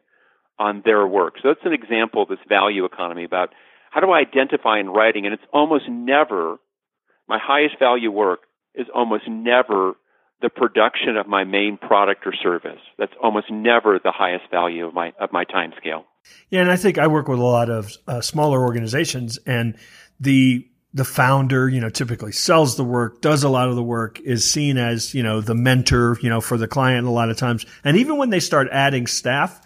on 0.58 0.82
their 0.84 1.06
work. 1.06 1.34
So 1.42 1.48
that's 1.48 1.64
an 1.64 1.72
example 1.72 2.22
of 2.22 2.28
this 2.28 2.38
value 2.48 2.84
economy 2.84 3.24
about 3.24 3.50
how 3.90 4.00
do 4.00 4.10
I 4.10 4.20
identify 4.20 4.78
in 4.80 4.88
writing, 4.88 5.24
and 5.26 5.34
it's 5.34 5.42
almost 5.52 5.84
never 5.88 6.58
my 7.28 7.38
highest 7.40 7.78
value 7.78 8.10
work 8.10 8.40
is 8.74 8.86
almost 8.94 9.24
never 9.28 9.94
the 10.40 10.50
production 10.50 11.16
of 11.16 11.26
my 11.26 11.44
main 11.44 11.78
product 11.78 12.26
or 12.26 12.34
service. 12.34 12.80
That's 12.98 13.12
almost 13.22 13.46
never 13.50 14.00
the 14.02 14.12
highest 14.12 14.50
value 14.50 14.86
of 14.86 14.94
my 14.94 15.12
of 15.20 15.32
my 15.32 15.44
time 15.44 15.72
scale. 15.78 16.04
Yeah, 16.50 16.60
and 16.60 16.70
I 16.70 16.76
think 16.76 16.98
I 16.98 17.06
work 17.06 17.28
with 17.28 17.38
a 17.38 17.44
lot 17.44 17.70
of 17.70 17.92
uh, 18.06 18.20
smaller 18.20 18.62
organizations, 18.62 19.38
and 19.46 19.76
the 20.20 20.66
the 20.94 21.04
founder, 21.04 21.68
you 21.68 21.80
know, 21.80 21.88
typically 21.88 22.32
sells 22.32 22.76
the 22.76 22.84
work, 22.84 23.22
does 23.22 23.44
a 23.44 23.48
lot 23.48 23.68
of 23.68 23.76
the 23.76 23.82
work, 23.82 24.20
is 24.20 24.50
seen 24.50 24.76
as 24.76 25.14
you 25.14 25.22
know 25.22 25.40
the 25.40 25.54
mentor, 25.54 26.18
you 26.20 26.28
know, 26.28 26.40
for 26.40 26.56
the 26.56 26.68
client 26.68 27.06
a 27.06 27.10
lot 27.10 27.30
of 27.30 27.36
times, 27.36 27.64
and 27.84 27.96
even 27.96 28.18
when 28.18 28.30
they 28.30 28.40
start 28.40 28.68
adding 28.70 29.06
staff 29.06 29.60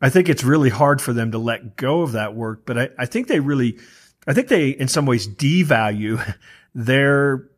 I 0.00 0.10
think 0.10 0.28
it's 0.28 0.44
really 0.44 0.68
hard 0.68 1.00
for 1.00 1.12
them 1.12 1.32
to 1.32 1.38
let 1.38 1.76
go 1.76 2.02
of 2.02 2.12
that 2.12 2.34
work, 2.34 2.66
but 2.66 2.78
I, 2.78 2.88
I 2.98 3.06
think 3.06 3.28
they 3.28 3.40
really, 3.40 3.78
I 4.26 4.34
think 4.34 4.48
they 4.48 4.70
in 4.70 4.88
some 4.88 5.06
ways 5.06 5.26
devalue 5.26 6.34
their 6.74 7.48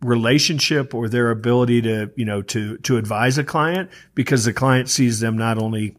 relationship 0.00 0.94
or 0.94 1.08
their 1.08 1.30
ability 1.30 1.82
to, 1.82 2.10
you 2.16 2.24
know, 2.24 2.42
to, 2.42 2.78
to 2.78 2.96
advise 2.96 3.38
a 3.38 3.44
client 3.44 3.90
because 4.14 4.44
the 4.44 4.52
client 4.52 4.88
sees 4.88 5.20
them 5.20 5.36
not 5.36 5.58
only 5.58 5.96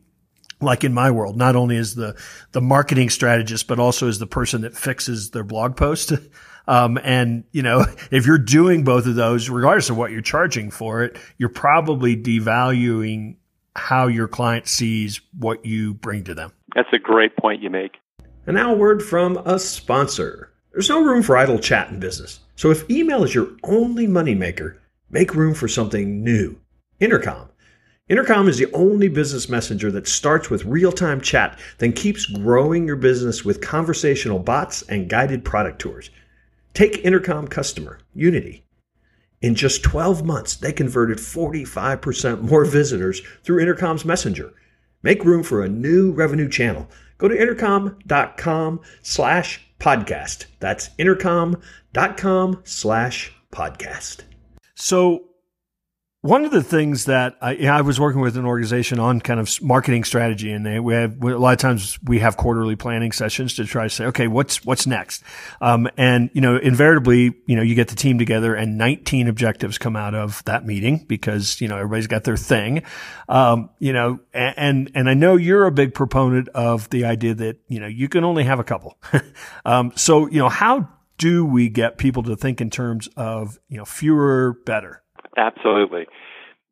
like 0.60 0.84
in 0.84 0.94
my 0.94 1.12
world, 1.12 1.38
not 1.38 1.56
only 1.56 1.78
as 1.78 1.96
the, 1.96 2.16
the 2.52 2.62
marketing 2.62 3.10
strategist, 3.10 3.68
but 3.68 3.80
also 3.80 4.08
as 4.08 4.20
the 4.20 4.28
person 4.28 4.62
that 4.62 4.76
fixes 4.76 5.32
their 5.32 5.44
blog 5.44 5.76
post. 5.76 6.14
Um, 6.70 7.00
and 7.02 7.46
you 7.54 7.64
know, 7.64 7.86
if 8.12 8.26
you're 8.26 8.38
doing 8.38 8.84
both 8.84 9.06
of 9.06 9.16
those, 9.16 9.50
regardless 9.50 9.90
of 9.90 9.96
what 9.96 10.12
you're 10.12 10.20
charging 10.20 10.70
for 10.70 11.02
it, 11.02 11.18
you're 11.38 11.48
probably 11.48 12.18
devaluing 12.18 13.38
how 13.74 14.08
your 14.08 14.28
client 14.28 14.68
sees 14.68 15.22
what 15.38 15.66
you 15.66 15.94
bring 15.94 16.26
to 16.26 16.34
them. 16.34 16.52
That's 16.76 16.90
a 16.92 17.00
great 17.00 17.38
point 17.38 17.62
you 17.62 17.70
make. 17.70 17.94
And 18.46 18.56
now 18.56 18.74
a 18.74 18.78
word 18.78 19.02
from 19.02 19.38
a 19.46 19.60
sponsor. 19.60 20.52
There's 20.72 20.90
no 20.90 21.04
room 21.04 21.24
for 21.24 21.38
idle 21.38 21.60
chat 21.60 21.90
in 21.90 22.00
business. 22.00 22.40
So 22.56 22.72
if 22.72 22.90
email 22.90 23.24
is 23.24 23.34
your 23.34 23.50
only 23.64 24.08
moneymaker, 24.08 24.78
make 25.10 25.36
room 25.36 25.54
for 25.54 25.68
something 25.68 26.24
new. 26.24 26.60
Intercom. 27.00 27.50
Intercom 28.10 28.48
is 28.48 28.58
the 28.58 28.72
only 28.72 29.10
business 29.10 29.50
messenger 29.50 29.92
that 29.92 30.08
starts 30.08 30.50
with 30.50 30.64
real-time 30.64 31.20
chat, 31.20 31.60
then 31.80 31.92
keeps 31.92 32.26
growing 32.26 32.88
your 32.88 32.96
business 32.96 33.44
with 33.44 33.60
conversational 33.60 34.40
bots 34.40 34.82
and 34.84 35.10
guided 35.10 35.44
product 35.44 35.80
tours. 35.80 36.10
Take 36.74 37.00
Intercom 37.00 37.50
customer, 37.50 38.00
Unity. 38.14 38.64
In 39.42 39.56
just 39.56 39.84
12 39.84 40.26
months, 40.26 40.56
they 40.56 40.72
converted 40.72 41.18
45% 41.18 42.42
more 42.44 42.64
visitors 42.64 43.22
through 43.44 43.60
Intercom's 43.60 44.06
Messenger. 44.06 44.54
Make 45.04 45.26
room 45.26 45.44
for 45.44 45.62
a 45.62 45.70
new 45.70 46.12
revenue 46.14 46.48
channel. 46.48 46.90
Go 47.18 47.28
to 47.28 47.40
intercom.com 47.40 48.80
slash 49.02 49.68
podcast. 49.80 50.46
That's 50.62 50.92
intercom.com 50.98 52.62
slash 52.64 53.34
podcast. 53.52 54.22
So 54.76 55.26
one 56.28 56.44
of 56.44 56.52
the 56.52 56.62
things 56.62 57.06
that 57.06 57.38
I, 57.42 57.68
I, 57.68 57.82
was 57.82 58.02
working 58.02 58.20
with 58.20 58.36
an 58.36 58.46
organization 58.46 59.00
on 59.00 59.22
kind 59.22 59.40
of 59.40 59.62
marketing 59.62 60.04
strategy, 60.04 60.52
and 60.52 60.66
they, 60.66 60.78
we 60.78 60.94
have 60.94 61.24
a 61.24 61.38
lot 61.38 61.54
of 61.54 61.60
times 61.60 61.98
we 62.04 62.20
have 62.20 62.36
quarterly 62.36 62.76
planning 62.76 63.14
sessions 63.14 63.54
to 63.54 63.64
try 63.64 63.84
to 63.84 63.90
say, 63.90 64.06
okay, 64.08 64.28
what's 64.28 64.66
what's 64.66 64.86
next? 64.86 65.24
Um, 65.62 65.88
and 65.96 66.30
you 66.34 66.42
know, 66.42 66.58
invariably, 66.58 67.34
you 67.46 67.56
know, 67.56 67.62
you 67.62 67.76
get 67.76 67.88
the 67.88 67.96
team 67.96 68.20
together, 68.20 68.56
and 68.56 68.78
19 68.78 69.30
objectives 69.30 69.78
come 69.78 69.96
out 69.96 70.16
of 70.16 70.44
that 70.44 70.66
meeting 70.66 71.06
because 71.08 71.62
you 71.62 71.70
know 71.70 71.78
everybody's 71.78 72.08
got 72.08 72.26
their 72.26 72.38
thing. 72.38 72.84
Um, 73.30 73.70
you 73.80 73.94
know, 73.94 74.20
and 74.34 74.92
and 74.94 75.10
I 75.10 75.14
know 75.14 75.38
you're 75.38 75.66
a 75.66 75.72
big 75.72 75.94
proponent 75.94 76.50
of 76.50 76.90
the 76.90 77.06
idea 77.06 77.36
that 77.36 77.60
you 77.70 77.80
know 77.80 77.88
you 77.88 78.10
can 78.10 78.26
only 78.26 78.44
have 78.44 78.60
a 78.60 78.66
couple. 78.66 78.98
um, 79.66 79.94
so 79.96 80.28
you 80.28 80.40
know, 80.40 80.50
how 80.50 80.90
do 81.18 81.46
we 81.46 81.70
get 81.70 81.98
people 81.98 82.24
to 82.24 82.36
think 82.36 82.60
in 82.60 82.70
terms 82.70 83.08
of 83.16 83.58
you 83.70 83.78
know 83.78 83.86
fewer 83.86 84.60
better? 84.66 85.04
Absolutely. 85.38 86.06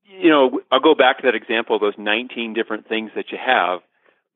You 0.08 0.30
know, 0.30 0.60
I'll 0.72 0.80
go 0.80 0.96
back 0.96 1.18
to 1.18 1.24
that 1.26 1.36
example 1.36 1.76
of 1.76 1.82
those 1.82 1.98
19 1.98 2.54
different 2.54 2.88
things 2.88 3.12
that 3.16 3.32
you 3.32 3.38
have. 3.44 3.80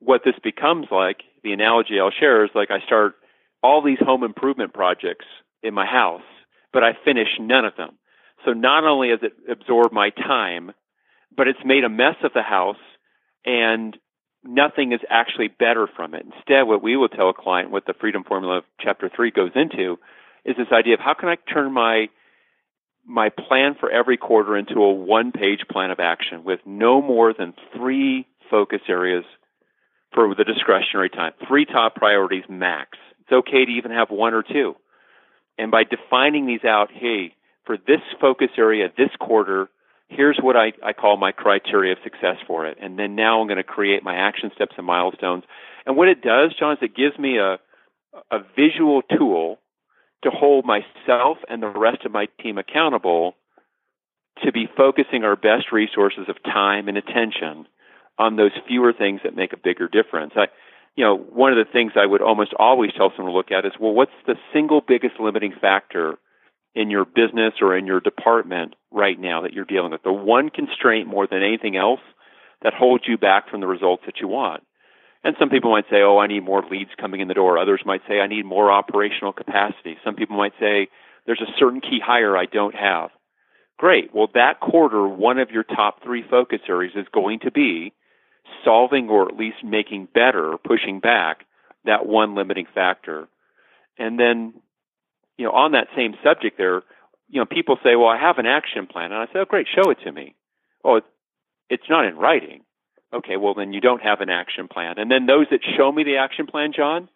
What 0.00 0.22
this 0.24 0.34
becomes 0.42 0.86
like, 0.90 1.18
the 1.42 1.52
analogy 1.52 2.00
I'll 2.00 2.10
share 2.10 2.44
is 2.44 2.50
like 2.54 2.70
I 2.70 2.84
start 2.84 3.14
all 3.62 3.82
these 3.82 3.98
home 4.00 4.24
improvement 4.24 4.74
projects 4.74 5.26
in 5.62 5.74
my 5.74 5.86
house, 5.86 6.22
but 6.72 6.82
I 6.82 6.92
finish 7.04 7.28
none 7.38 7.64
of 7.64 7.76
them. 7.76 7.98
So 8.44 8.52
not 8.52 8.84
only 8.84 9.10
has 9.10 9.20
it 9.22 9.32
absorbed 9.50 9.92
my 9.92 10.10
time, 10.10 10.72
but 11.36 11.46
it's 11.46 11.58
made 11.64 11.84
a 11.84 11.88
mess 11.88 12.16
of 12.24 12.32
the 12.34 12.42
house 12.42 12.76
and 13.44 13.96
nothing 14.44 14.92
is 14.92 15.00
actually 15.08 15.48
better 15.48 15.86
from 15.94 16.14
it. 16.14 16.24
Instead, 16.24 16.62
what 16.62 16.82
we 16.82 16.96
will 16.96 17.08
tell 17.08 17.28
a 17.28 17.34
client, 17.34 17.70
what 17.70 17.86
the 17.86 17.94
Freedom 17.98 18.24
Formula 18.24 18.62
Chapter 18.80 19.10
3 19.14 19.30
goes 19.30 19.52
into, 19.54 19.98
is 20.44 20.56
this 20.56 20.72
idea 20.72 20.94
of 20.94 21.00
how 21.00 21.14
can 21.14 21.28
I 21.28 21.36
turn 21.52 21.72
my 21.72 22.08
my 23.06 23.28
plan 23.30 23.74
for 23.78 23.90
every 23.90 24.16
quarter 24.16 24.56
into 24.56 24.82
a 24.82 24.92
one 24.92 25.32
page 25.32 25.60
plan 25.70 25.90
of 25.90 26.00
action 26.00 26.44
with 26.44 26.60
no 26.64 27.02
more 27.02 27.32
than 27.36 27.54
three 27.76 28.26
focus 28.50 28.80
areas 28.88 29.24
for 30.12 30.34
the 30.34 30.44
discretionary 30.44 31.10
time. 31.10 31.32
Three 31.46 31.64
top 31.64 31.94
priorities 31.94 32.44
max. 32.48 32.98
It's 33.20 33.32
okay 33.32 33.64
to 33.64 33.70
even 33.70 33.90
have 33.92 34.10
one 34.10 34.34
or 34.34 34.42
two. 34.42 34.74
And 35.58 35.70
by 35.70 35.84
defining 35.84 36.46
these 36.46 36.64
out, 36.64 36.88
hey, 36.92 37.34
for 37.64 37.76
this 37.76 38.00
focus 38.20 38.48
area, 38.58 38.88
this 38.96 39.10
quarter, 39.20 39.68
here's 40.08 40.38
what 40.42 40.56
I, 40.56 40.72
I 40.84 40.92
call 40.92 41.16
my 41.16 41.32
criteria 41.32 41.92
of 41.92 41.98
success 42.02 42.36
for 42.46 42.66
it. 42.66 42.78
And 42.80 42.98
then 42.98 43.14
now 43.14 43.40
I'm 43.40 43.46
going 43.46 43.58
to 43.58 43.62
create 43.62 44.02
my 44.02 44.16
action 44.16 44.50
steps 44.54 44.74
and 44.76 44.86
milestones. 44.86 45.44
And 45.86 45.96
what 45.96 46.08
it 46.08 46.22
does, 46.22 46.54
John, 46.58 46.72
is 46.72 46.78
it 46.82 46.96
gives 46.96 47.18
me 47.18 47.38
a, 47.38 47.58
a 48.30 48.38
visual 48.56 49.02
tool 49.02 49.58
to 50.22 50.30
hold 50.30 50.64
myself 50.64 51.38
and 51.48 51.62
the 51.62 51.68
rest 51.68 52.04
of 52.04 52.12
my 52.12 52.26
team 52.42 52.58
accountable 52.58 53.34
to 54.44 54.52
be 54.52 54.68
focusing 54.76 55.24
our 55.24 55.36
best 55.36 55.72
resources 55.72 56.28
of 56.28 56.42
time 56.42 56.88
and 56.88 56.96
attention 56.96 57.66
on 58.18 58.36
those 58.36 58.52
fewer 58.68 58.92
things 58.92 59.20
that 59.24 59.36
make 59.36 59.52
a 59.52 59.56
bigger 59.56 59.88
difference. 59.88 60.32
I, 60.36 60.46
you 60.96 61.04
know, 61.04 61.16
one 61.16 61.52
of 61.52 61.58
the 61.58 61.70
things 61.70 61.92
I 61.96 62.06
would 62.06 62.22
almost 62.22 62.52
always 62.58 62.90
tell 62.96 63.12
someone 63.16 63.32
to 63.32 63.36
look 63.36 63.50
at 63.50 63.64
is, 63.64 63.72
well, 63.80 63.92
what's 63.92 64.10
the 64.26 64.34
single 64.52 64.82
biggest 64.86 65.14
limiting 65.18 65.54
factor 65.58 66.18
in 66.74 66.90
your 66.90 67.04
business 67.04 67.54
or 67.60 67.76
in 67.76 67.86
your 67.86 68.00
department 68.00 68.74
right 68.90 69.18
now 69.18 69.42
that 69.42 69.52
you're 69.52 69.64
dealing 69.64 69.92
with? 69.92 70.02
The 70.02 70.12
one 70.12 70.50
constraint 70.50 71.08
more 71.08 71.26
than 71.26 71.42
anything 71.42 71.76
else 71.76 72.00
that 72.62 72.74
holds 72.74 73.04
you 73.06 73.16
back 73.16 73.48
from 73.48 73.60
the 73.60 73.66
results 73.66 74.02
that 74.06 74.20
you 74.20 74.28
want. 74.28 74.62
And 75.22 75.36
some 75.38 75.50
people 75.50 75.70
might 75.70 75.84
say, 75.90 76.02
oh, 76.02 76.18
I 76.18 76.26
need 76.26 76.44
more 76.44 76.64
leads 76.70 76.90
coming 76.98 77.20
in 77.20 77.28
the 77.28 77.34
door. 77.34 77.58
Others 77.58 77.82
might 77.84 78.00
say, 78.08 78.20
I 78.20 78.26
need 78.26 78.46
more 78.46 78.72
operational 78.72 79.32
capacity. 79.32 79.96
Some 80.02 80.14
people 80.14 80.36
might 80.36 80.54
say, 80.58 80.88
there's 81.26 81.42
a 81.42 81.58
certain 81.58 81.80
key 81.80 82.00
hire 82.04 82.36
I 82.36 82.46
don't 82.46 82.74
have. 82.74 83.10
Great. 83.78 84.14
Well, 84.14 84.28
that 84.34 84.60
quarter, 84.60 85.06
one 85.06 85.38
of 85.38 85.50
your 85.50 85.62
top 85.62 86.02
three 86.02 86.24
focus 86.28 86.60
areas 86.68 86.92
is 86.96 87.06
going 87.12 87.40
to 87.40 87.50
be 87.50 87.92
solving 88.64 89.08
or 89.08 89.28
at 89.28 89.36
least 89.36 89.58
making 89.64 90.08
better, 90.12 90.54
pushing 90.64 91.00
back 91.00 91.44
that 91.84 92.06
one 92.06 92.34
limiting 92.34 92.66
factor. 92.74 93.28
And 93.98 94.18
then, 94.18 94.54
you 95.36 95.44
know, 95.44 95.52
on 95.52 95.72
that 95.72 95.88
same 95.96 96.14
subject 96.24 96.56
there, 96.58 96.82
you 97.28 97.40
know, 97.40 97.46
people 97.46 97.76
say, 97.82 97.94
well, 97.96 98.08
I 98.08 98.18
have 98.18 98.38
an 98.38 98.46
action 98.46 98.86
plan. 98.86 99.12
And 99.12 99.20
I 99.20 99.26
say, 99.26 99.40
oh, 99.40 99.44
great, 99.44 99.66
show 99.74 99.90
it 99.90 99.98
to 100.04 100.12
me. 100.12 100.34
Oh, 100.84 101.00
it's 101.68 101.88
not 101.88 102.06
in 102.06 102.16
writing. 102.16 102.62
Okay, 103.12 103.36
well 103.36 103.54
then 103.54 103.72
you 103.72 103.80
don't 103.80 104.02
have 104.02 104.20
an 104.20 104.30
action 104.30 104.68
plan. 104.68 104.94
And 104.98 105.10
then 105.10 105.26
those 105.26 105.46
that 105.50 105.60
show 105.76 105.90
me 105.90 106.04
the 106.04 106.16
action 106.18 106.46
plan, 106.46 106.72
John, 106.74 107.08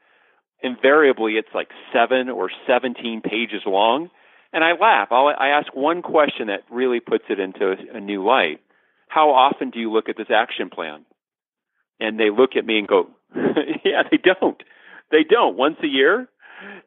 invariably 0.63 1.33
it's 1.33 1.55
like 1.55 1.69
seven 1.93 2.29
or 2.29 2.51
17 2.67 3.21
pages 3.21 3.63
long. 3.67 4.11
And 4.53 4.65
I 4.65 4.73
laugh. 4.81 5.09
I'll, 5.11 5.29
I 5.29 5.49
ask 5.49 5.75
one 5.75 6.03
question 6.03 6.47
that 6.47 6.63
really 6.71 7.01
puts 7.01 7.25
it 7.29 7.39
into 7.39 7.75
a, 7.93 8.01
new 8.01 8.25
light. 8.25 8.61
How 9.09 9.31
often 9.31 9.71
do 9.71 9.79
you 9.79 9.93
look 9.93 10.09
at 10.09 10.17
this 10.17 10.31
action 10.31 10.71
plan? 10.71 11.05
And 12.01 12.19
they 12.19 12.31
look 12.31 12.51
at 12.57 12.65
me 12.65 12.79
and 12.79 12.89
go, 12.89 13.09
yeah, 13.35 14.03
they 14.11 14.17
don't. 14.17 14.61
They 15.11 15.25
don't. 15.29 15.57
Once 15.57 15.77
a 15.83 15.89
year? 15.89 16.29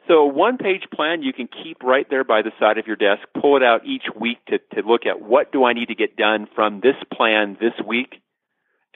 So 0.07 0.13
a 0.19 0.27
one 0.27 0.57
page 0.57 0.83
plan 0.93 1.21
you 1.21 1.33
can 1.33 1.47
keep 1.47 1.83
right 1.83 2.07
there 2.09 2.23
by 2.23 2.41
the 2.41 2.51
side 2.59 2.77
of 2.77 2.87
your 2.87 2.95
desk, 2.95 3.21
pull 3.39 3.57
it 3.57 3.63
out 3.63 3.85
each 3.85 4.03
week 4.19 4.37
to, 4.47 4.59
to 4.75 4.87
look 4.87 5.05
at 5.05 5.21
what 5.21 5.51
do 5.51 5.65
I 5.65 5.73
need 5.73 5.87
to 5.87 5.95
get 5.95 6.15
done 6.15 6.47
from 6.55 6.79
this 6.79 6.95
plan 7.13 7.57
this 7.59 7.73
week 7.85 8.21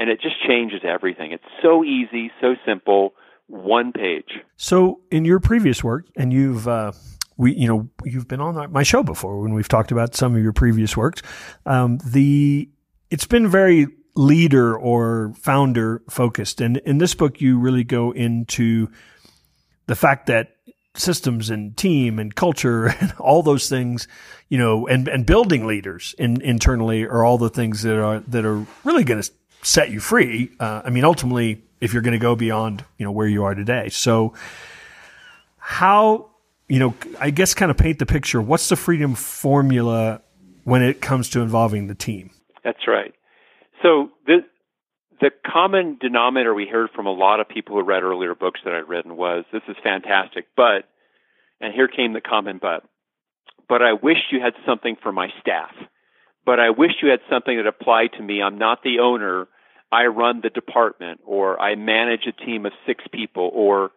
and 0.02 0.10
it 0.10 0.20
just 0.20 0.36
changes 0.48 0.82
everything. 0.84 1.32
It's 1.32 1.44
so 1.62 1.84
easy, 1.84 2.32
so 2.42 2.56
simple, 2.66 3.14
one 3.46 3.92
page. 3.92 4.40
So, 4.58 5.02
in 5.12 5.26
your 5.26 5.40
previous 5.40 5.84
work, 5.84 6.08
and 6.18 6.34
you've 6.34 6.68
uh, 6.68 6.94
we 7.38 7.54
you 7.54 7.68
know 7.68 7.88
you've 8.04 8.28
been 8.28 8.42
on 8.42 8.72
my 8.72 8.82
show 8.82 9.04
before 9.04 9.40
when 9.40 9.54
we've 9.54 9.68
talked 9.68 9.92
about 9.92 10.16
some 10.16 10.36
of 10.36 10.42
your 10.42 10.54
previous 10.54 10.98
works. 10.98 11.22
Um, 11.68 12.00
the 12.04 12.68
it's 13.12 13.28
been 13.28 13.48
very 13.48 13.90
leader 14.16 14.76
or 14.76 15.34
founder 15.38 16.02
focused, 16.10 16.62
and 16.62 16.78
in 16.78 16.98
this 16.98 17.14
book, 17.14 17.40
you 17.40 17.60
really 17.60 17.84
go 17.84 18.10
into 18.10 18.90
the 19.86 19.96
fact 19.96 20.26
that 20.28 20.56
systems 20.96 21.52
and 21.52 21.78
team 21.78 22.18
and 22.18 22.34
culture 22.34 22.88
and 23.00 23.14
all 23.20 23.44
those 23.44 23.70
things, 23.70 24.08
you 24.50 24.58
know, 24.58 24.88
and, 24.88 25.08
and 25.08 25.26
building 25.26 25.66
leaders 25.66 26.16
in, 26.18 26.42
internally 26.42 27.06
are 27.06 27.24
all 27.24 27.38
the 27.38 27.50
things 27.50 27.84
that 27.84 27.98
are, 27.98 28.20
that 28.22 28.44
are 28.44 28.66
really 28.84 29.06
going 29.06 29.22
to 29.22 29.32
set 29.64 29.92
you 29.92 30.00
free. 30.00 30.52
Uh, 30.60 30.82
I 30.86 30.90
mean, 30.90 31.04
ultimately, 31.04 31.64
if 31.80 31.94
you're 31.94 32.02
going 32.02 32.14
to 32.14 32.20
go 32.20 32.36
beyond, 32.36 32.84
you 32.98 33.06
know, 33.06 33.12
where 33.12 33.28
you 33.28 33.44
are 33.44 33.56
today. 33.56 33.90
So 33.90 34.34
how, 35.58 36.30
you 36.68 36.80
know, 36.80 36.94
I 37.20 37.30
guess 37.32 37.54
kind 37.54 37.72
of 37.72 37.78
paint 37.78 38.00
the 38.00 38.06
picture. 38.06 38.42
What's 38.42 38.70
the 38.70 38.76
freedom 38.76 39.16
formula 39.16 40.22
when 40.64 40.84
it 40.84 41.02
comes 41.02 41.30
to 41.30 41.42
involving 41.42 41.88
the 41.88 41.96
team? 41.96 42.32
That's 42.64 42.88
right. 42.88 43.14
So 43.82 44.10
the, 44.28 44.40
the 45.20 45.32
common 45.46 45.98
denominator 46.00 46.54
we 46.54 46.68
heard 46.68 46.90
from 46.96 47.08
a 47.08 47.12
lot 47.12 47.40
of 47.40 47.50
people 47.50 47.76
who 47.76 47.84
read 47.84 48.04
earlier 48.04 48.36
books 48.36 48.60
that 48.64 48.74
I'd 48.74 48.88
written 48.88 49.18
was, 49.18 49.46
this 49.52 49.64
is 49.68 49.76
fantastic, 49.84 50.46
but, 50.56 50.86
and 51.60 51.74
here 51.74 51.88
came 51.88 52.14
the 52.14 52.22
common 52.22 52.60
but, 52.62 52.84
but 53.68 53.82
I 53.82 53.94
wish 53.94 54.18
you 54.32 54.40
had 54.42 54.54
something 54.66 54.98
for 55.02 55.12
my 55.12 55.30
staff 55.40 55.72
but 56.46 56.60
I 56.60 56.70
wish 56.70 56.92
you 57.02 57.10
had 57.10 57.20
something 57.30 57.56
that 57.58 57.68
applied 57.68 58.14
to 58.18 58.24
me. 58.24 58.42
I'm 58.42 58.58
not 58.58 58.84
the 58.84 59.00
owner. 59.00 59.48
I 59.92 60.06
run 60.06 60.42
the 60.42 60.50
department 60.50 61.22
or 61.26 61.60
I 61.60 61.76
manage 61.76 62.26
a 62.28 62.32
team 62.32 62.66
of 62.66 62.72
six 62.86 63.04
people 63.12 63.50
or 63.54 63.92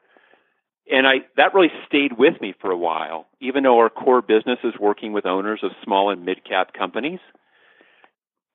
and 0.90 1.06
I 1.06 1.24
that 1.38 1.54
really 1.54 1.72
stayed 1.86 2.18
with 2.18 2.38
me 2.42 2.54
for 2.60 2.70
a 2.70 2.76
while, 2.76 3.26
even 3.40 3.62
though 3.62 3.78
our 3.78 3.88
core 3.88 4.20
business 4.20 4.58
is 4.64 4.74
working 4.78 5.14
with 5.14 5.24
owners 5.24 5.60
of 5.62 5.70
small 5.82 6.10
and 6.10 6.26
mid 6.26 6.44
cap 6.44 6.74
companies. 6.74 7.20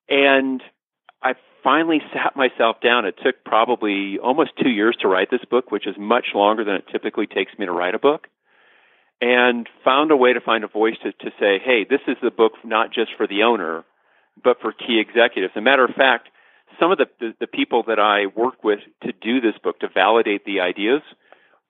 And 0.08 0.62
I 1.22 1.32
finally 1.64 2.00
sat 2.12 2.36
myself 2.36 2.76
down. 2.80 3.04
It 3.04 3.16
took 3.24 3.44
probably 3.44 4.18
almost 4.22 4.50
two 4.62 4.70
years 4.70 4.96
to 5.00 5.08
write 5.08 5.30
this 5.32 5.44
book, 5.50 5.72
which 5.72 5.88
is 5.88 5.96
much 5.98 6.26
longer 6.34 6.62
than 6.62 6.76
it 6.76 6.84
typically 6.92 7.26
takes 7.26 7.52
me 7.58 7.66
to 7.66 7.72
write 7.72 7.94
a 7.94 7.98
book 7.98 8.28
and 9.20 9.68
found 9.84 10.10
a 10.10 10.16
way 10.16 10.32
to 10.32 10.40
find 10.40 10.64
a 10.64 10.68
voice 10.68 10.96
to, 11.02 11.12
to 11.12 11.30
say, 11.38 11.58
hey, 11.62 11.84
this 11.88 12.00
is 12.08 12.16
the 12.22 12.30
book 12.30 12.52
not 12.64 12.92
just 12.92 13.10
for 13.16 13.26
the 13.26 13.42
owner, 13.42 13.84
but 14.42 14.60
for 14.60 14.72
key 14.72 15.00
executives. 15.00 15.52
As 15.54 15.60
a 15.60 15.62
matter 15.62 15.84
of 15.84 15.94
fact, 15.94 16.28
some 16.78 16.90
of 16.90 16.98
the, 16.98 17.06
the, 17.18 17.34
the 17.40 17.46
people 17.46 17.84
that 17.88 17.98
I 17.98 18.26
worked 18.34 18.64
with 18.64 18.80
to 19.02 19.12
do 19.12 19.40
this 19.40 19.58
book, 19.62 19.80
to 19.80 19.88
validate 19.92 20.44
the 20.44 20.60
ideas, 20.60 21.02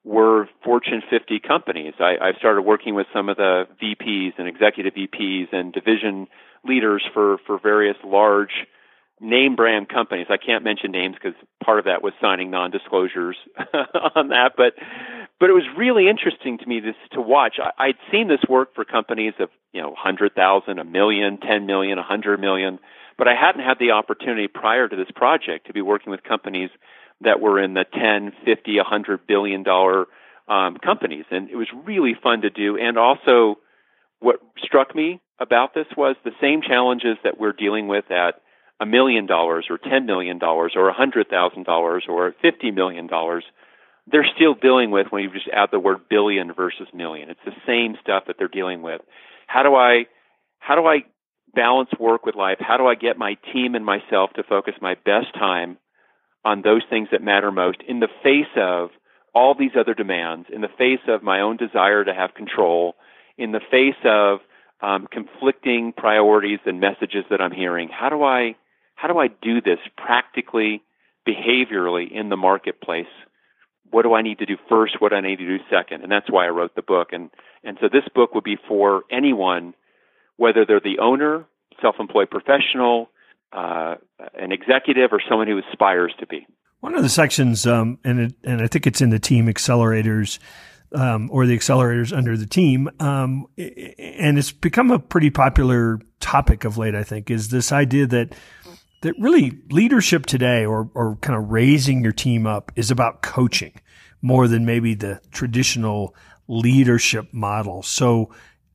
were 0.05 0.49
Fortune 0.65 1.03
50 1.11 1.41
companies. 1.41 1.95
I, 1.99 2.17
I 2.21 2.33
started 2.39 2.63
working 2.63 2.95
with 2.95 3.07
some 3.13 3.29
of 3.29 3.37
the 3.37 3.65
VPs 3.83 4.33
and 4.39 4.49
executive 4.49 4.95
VPs 4.95 5.53
and 5.53 5.73
division 5.73 6.27
leaders 6.65 7.03
for, 7.13 7.39
for 7.47 7.59
various 7.59 7.97
large 8.05 8.67
name 9.21 9.55
brand 9.55 9.89
companies. 9.89 10.27
I 10.31 10.37
can't 10.39 10.65
mention 10.65 10.91
names 10.91 11.15
because 11.15 11.39
part 11.63 11.79
of 11.79 11.85
that 11.85 12.03
was 12.03 12.13
signing 12.21 12.51
non-disclosures 12.51 13.37
on 14.17 14.29
that, 14.29 14.53
but 14.57 14.75
but 15.39 15.49
it 15.49 15.55
was 15.55 15.65
really 15.77 16.09
interesting 16.09 16.59
to 16.59 16.67
me 16.67 16.81
this 16.81 16.95
to 17.13 17.21
watch. 17.21 17.57
I, 17.63 17.89
I'd 17.89 17.99
seen 18.11 18.29
this 18.29 18.41
work 18.49 18.75
for 18.75 18.85
companies 18.85 19.35
of 19.39 19.51
you 19.73 19.83
know 19.83 19.95
hundred 19.97 20.35
thousand, 20.35 20.79
a 20.79 20.85
million, 20.85 21.39
ten 21.39 21.67
million, 21.67 21.99
a 21.99 22.03
hundred 22.03 22.41
million, 22.41 22.79
but 23.19 23.29
I 23.29 23.35
hadn't 23.35 23.63
had 23.63 23.79
the 23.79 23.93
opportunity 23.93 24.49
prior 24.49 24.89
to 24.89 24.97
this 24.97 25.11
project 25.15 25.67
to 25.67 25.73
be 25.73 25.83
working 25.83 26.11
with 26.11 26.23
companies 26.23 26.71
that 27.21 27.41
were 27.41 27.63
in 27.63 27.75
the 27.75 27.85
ten, 27.93 28.33
fifty, 28.45 28.79
a 28.79 28.85
hundred 28.85 29.27
billion 29.27 29.63
dollar 29.63 30.07
um, 30.49 30.79
companies, 30.79 31.27
and 31.31 31.51
it 31.51 31.57
was 31.57 31.69
really 31.85 32.15
fun 32.21 32.41
to 32.43 32.51
do, 32.51 32.77
and 32.79 32.97
also 32.97 33.59
what 34.21 34.41
struck 34.63 34.95
me 34.95 35.21
about 35.39 35.75
this 35.75 35.87
was 35.97 36.17
the 36.25 36.33
same 36.41 36.61
challenges 36.63 37.17
that 37.25 37.41
we're 37.41 37.53
dealing 37.53 37.89
with 37.89 38.11
at 38.11 38.43
a 38.81 38.87
million 38.87 39.27
dollars 39.27 39.67
or 39.71 39.79
ten 39.79 40.07
million 40.07 40.39
dollars 40.39 40.73
or 40.75 40.89
a 40.89 40.95
hundred 40.95 41.29
thousand 41.29 41.65
dollars 41.65 42.05
or 42.09 42.35
fifty 42.41 42.71
million 42.71 43.07
dollars 43.07 43.45
they're 44.11 44.27
still 44.35 44.55
dealing 44.55 44.91
with 44.91 45.09
when 45.11 45.23
you 45.23 45.31
just 45.31 45.49
add 45.53 45.69
the 45.71 45.79
word 45.79 46.09
billion 46.09 46.53
versus 46.53 46.89
million. 46.93 47.31
It's 47.31 47.41
the 47.45 47.53
same 47.67 47.97
stuff 48.03 48.25
that 48.27 48.37
they're 48.39 48.49
dealing 48.49 48.83
with. 48.83 49.01
How 49.47 49.63
do 49.63 49.75
I 49.75 50.05
how 50.59 50.75
do 50.75 50.87
I 50.87 51.05
balance 51.55 51.91
work 51.99 52.25
with 52.25 52.35
life? 52.35 52.59
How 52.61 52.77
do 52.77 52.87
I 52.87 52.95
get 52.95 53.19
my 53.19 53.37
team 53.53 53.75
and 53.75 53.85
myself 53.85 54.31
to 54.37 54.43
focus 54.43 54.75
my 54.81 54.95
best 54.95 55.35
time 55.35 55.79
on 56.45 56.63
those 56.63 56.83
things 56.89 57.09
that 57.13 57.23
matter 57.23 57.51
most 57.51 57.79
in 57.87 58.01
the 58.01 58.09
face 58.23 58.51
of 58.57 58.91
all 59.35 59.55
these 59.59 59.73
other 59.79 59.95
demands, 59.95 60.49
in 60.53 60.61
the 60.61 60.69
face 60.79 61.01
of 61.09 61.23
my 61.23 61.41
own 61.41 61.57
desire 61.57 62.05
to 62.05 62.15
have 62.15 62.35
control, 62.35 62.95
in 63.39 63.53
the 63.53 63.61
face 63.71 64.01
of 64.05 64.41
um, 64.81 65.07
conflicting 65.11 65.93
priorities 65.97 66.59
and 66.67 66.81
messages 66.81 67.25
that 67.31 67.41
I'm 67.41 67.53
hearing? 67.53 67.89
How 67.89 68.09
do 68.09 68.23
I 68.23 68.57
how 69.01 69.09
do 69.09 69.19
I 69.19 69.29
do 69.29 69.61
this 69.61 69.79
practically, 69.97 70.83
behaviorally 71.27 72.11
in 72.11 72.29
the 72.29 72.37
marketplace? 72.37 73.07
what 73.91 74.03
do 74.03 74.15
I 74.15 74.23
need 74.23 74.39
to 74.39 74.47
do 74.47 74.57
first? 74.69 75.01
What 75.01 75.11
do 75.11 75.17
I 75.17 75.21
need 75.21 75.37
to 75.37 75.47
do 75.47 75.59
second? 75.71 76.03
And 76.03 76.11
that's 76.11 76.31
why 76.31 76.47
I 76.47 76.51
wrote 76.51 76.75
the 76.75 76.83
book. 76.83 77.09
And 77.13 77.31
and 77.63 77.77
so 77.81 77.89
this 77.93 78.05
book 78.15 78.35
would 78.35 78.45
be 78.45 78.57
for 78.69 79.03
anyone, 79.11 79.75
whether 80.37 80.65
they're 80.65 80.81
the 80.81 80.99
owner, 81.01 81.45
self-employed 81.83 82.31
professional, 82.31 83.11
uh, 83.53 83.97
an 84.35 84.53
executive, 84.53 85.13
or 85.13 85.21
someone 85.29 85.47
who 85.47 85.59
aspires 85.59 86.15
to 86.21 86.27
be. 86.27 86.47
One 86.81 86.95
of 86.95 87.03
the 87.03 87.11
sections, 87.11 87.67
um, 87.67 87.99
and 88.03 88.21
it, 88.21 88.35
and 88.45 88.63
I 88.63 88.67
think 88.67 88.87
it's 88.87 89.03
in 89.03 89.11
the 89.11 89.19
team 89.19 89.47
accelerators. 89.47 90.39
Um, 90.93 91.31
or 91.31 91.47
the 91.47 91.57
accelerators 91.57 92.13
under 92.13 92.37
the 92.37 92.47
team. 92.47 92.91
Um, 92.99 93.47
and 93.57 94.37
it's 94.37 94.51
become 94.51 94.91
a 94.91 94.99
pretty 94.99 95.31
popular 95.31 96.01
topic 96.19 96.65
of 96.65 96.79
late, 96.79 96.97
I 96.97 97.05
think, 97.05 97.31
is 97.31 97.51
this 97.51 97.71
idea 97.71 98.09
that 98.09 98.35
that 99.03 99.15
really 99.19 99.59
leadership 99.71 100.27
today 100.27 100.65
or, 100.65 100.91
or 100.95 101.17
kind 101.17 101.39
of 101.39 101.51
raising 101.51 102.03
your 102.03 102.13
team 102.13 102.47
up 102.47 102.71
is 102.77 102.91
about 102.91 103.23
coaching 103.23 103.73
more 104.23 104.47
than 104.47 104.67
maybe 104.67 104.95
the 104.95 105.21
traditional 105.31 106.15
leadership 106.49 107.33
model. 107.33 107.83
So 107.83 108.31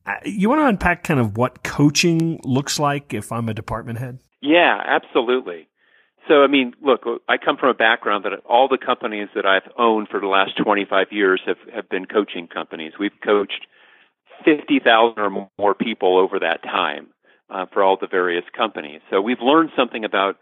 uh, 0.05 0.13
you 0.23 0.49
want 0.49 0.61
to 0.61 0.67
unpack 0.67 1.03
kind 1.03 1.19
of 1.19 1.37
what 1.37 1.63
coaching 1.63 2.39
looks 2.43 2.79
like 2.79 3.13
if 3.13 3.31
I'm 3.31 3.49
a 3.49 3.53
department 3.53 3.99
head? 3.99 4.19
Yeah, 4.41 4.81
absolutely. 4.85 5.67
So, 6.27 6.43
I 6.43 6.47
mean, 6.47 6.73
look, 6.81 7.03
I 7.29 7.37
come 7.37 7.57
from 7.57 7.69
a 7.69 7.75
background 7.75 8.25
that 8.25 8.33
all 8.49 8.67
the 8.67 8.79
companies 8.83 9.27
that 9.35 9.45
I've 9.45 9.69
owned 9.77 10.07
for 10.09 10.19
the 10.19 10.27
last 10.27 10.57
25 10.57 11.07
years 11.11 11.41
have, 11.45 11.57
have 11.73 11.87
been 11.89 12.05
coaching 12.05 12.47
companies. 12.47 12.93
We've 12.99 13.11
coached 13.23 13.67
50,000 14.43 15.19
or 15.19 15.49
more 15.59 15.75
people 15.75 16.17
over 16.17 16.39
that 16.39 16.63
time 16.63 17.09
uh, 17.49 17.65
for 17.71 17.83
all 17.83 17.97
the 17.99 18.07
various 18.07 18.45
companies. 18.55 19.01
So 19.09 19.21
we've 19.21 19.41
learned 19.41 19.71
something 19.75 20.03
about 20.03 20.37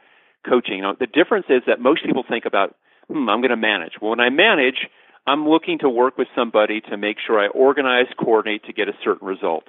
coaching. 0.47 0.83
The 0.99 1.07
difference 1.07 1.45
is 1.49 1.61
that 1.67 1.79
most 1.79 2.05
people 2.05 2.23
think 2.27 2.45
about, 2.45 2.75
hmm, 3.07 3.29
I'm 3.29 3.41
going 3.41 3.49
to 3.49 3.57
manage. 3.57 3.93
Well, 4.01 4.11
when 4.11 4.19
I 4.19 4.29
manage, 4.29 4.87
I'm 5.25 5.47
looking 5.47 5.79
to 5.79 5.89
work 5.89 6.17
with 6.17 6.27
somebody 6.35 6.81
to 6.89 6.97
make 6.97 7.17
sure 7.25 7.39
I 7.39 7.47
organize, 7.47 8.07
coordinate 8.19 8.65
to 8.65 8.73
get 8.73 8.89
a 8.89 8.93
certain 9.03 9.27
result. 9.27 9.65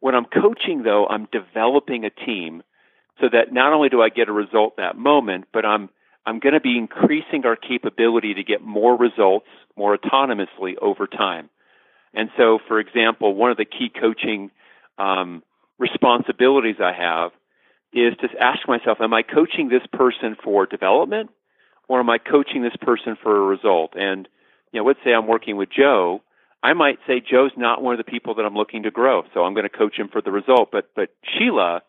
When 0.00 0.14
I'm 0.14 0.26
coaching, 0.26 0.82
though, 0.82 1.06
I'm 1.06 1.26
developing 1.32 2.04
a 2.04 2.10
team 2.10 2.62
so 3.20 3.26
that 3.32 3.52
not 3.52 3.72
only 3.72 3.88
do 3.88 4.02
I 4.02 4.10
get 4.10 4.28
a 4.28 4.32
result 4.32 4.76
that 4.76 4.96
moment, 4.96 5.46
but 5.52 5.64
I'm 5.64 5.88
I'm 6.26 6.40
going 6.40 6.54
to 6.54 6.60
be 6.60 6.76
increasing 6.76 7.44
our 7.44 7.54
capability 7.54 8.34
to 8.34 8.42
get 8.42 8.60
more 8.60 8.96
results 8.96 9.46
more 9.76 9.96
autonomously 9.96 10.74
over 10.82 11.06
time. 11.06 11.48
And 12.12 12.30
so, 12.36 12.58
for 12.66 12.80
example, 12.80 13.34
one 13.34 13.52
of 13.52 13.56
the 13.56 13.64
key 13.64 13.90
coaching 13.94 14.50
um, 14.98 15.42
responsibilities 15.78 16.76
I 16.80 16.92
have 16.92 17.32
is 17.92 18.14
to 18.20 18.28
ask 18.40 18.66
myself, 18.68 18.98
am 19.00 19.14
I 19.14 19.22
coaching 19.22 19.68
this 19.68 19.86
person 19.92 20.36
for 20.42 20.66
development 20.66 21.30
or 21.88 22.00
am 22.00 22.10
I 22.10 22.18
coaching 22.18 22.62
this 22.62 22.76
person 22.80 23.16
for 23.22 23.36
a 23.36 23.46
result? 23.46 23.92
And, 23.94 24.28
you 24.72 24.80
know, 24.80 24.86
let's 24.86 24.98
say 25.04 25.12
I'm 25.12 25.26
working 25.26 25.56
with 25.56 25.68
Joe. 25.70 26.22
I 26.62 26.72
might 26.72 26.98
say 27.06 27.20
Joe's 27.20 27.52
not 27.56 27.82
one 27.82 27.94
of 27.94 28.04
the 28.04 28.10
people 28.10 28.34
that 28.34 28.44
I'm 28.44 28.54
looking 28.54 28.82
to 28.82 28.90
grow, 28.90 29.22
so 29.32 29.44
I'm 29.44 29.54
going 29.54 29.68
to 29.68 29.78
coach 29.78 29.96
him 29.96 30.08
for 30.08 30.20
the 30.20 30.32
result. 30.32 30.70
But, 30.72 30.90
but 30.96 31.10
Sheila, 31.22 31.82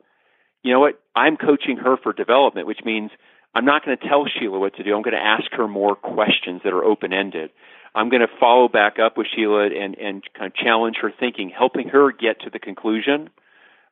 you 0.64 0.72
know 0.72 0.80
what? 0.80 1.02
I'm 1.16 1.36
coaching 1.36 1.78
her 1.78 1.98
for 1.98 2.14
development, 2.14 2.68
which 2.68 2.82
means 2.86 3.10
I'm 3.56 3.66
not 3.66 3.84
going 3.84 3.98
to 3.98 4.08
tell 4.08 4.26
Sheila 4.28 4.60
what 4.60 4.76
to 4.76 4.84
do. 4.84 4.96
I'm 4.96 5.02
going 5.02 5.16
to 5.16 5.24
ask 5.24 5.46
her 5.54 5.68
more 5.68 5.96
questions 5.96 6.62
that 6.64 6.74
are 6.74 6.84
open 6.84 7.12
ended. 7.12 7.50
I'm 7.96 8.10
going 8.10 8.22
to 8.22 8.28
follow 8.40 8.68
back 8.68 8.98
up 9.00 9.18
with 9.18 9.28
Sheila 9.36 9.66
and, 9.66 9.98
and 9.98 10.24
kind 10.38 10.52
of 10.52 10.56
challenge 10.56 10.98
her 11.02 11.12
thinking, 11.18 11.50
helping 11.50 11.90
her 11.90 12.12
get 12.12 12.42
to 12.42 12.52
the 12.52 12.60
conclusion 12.60 13.30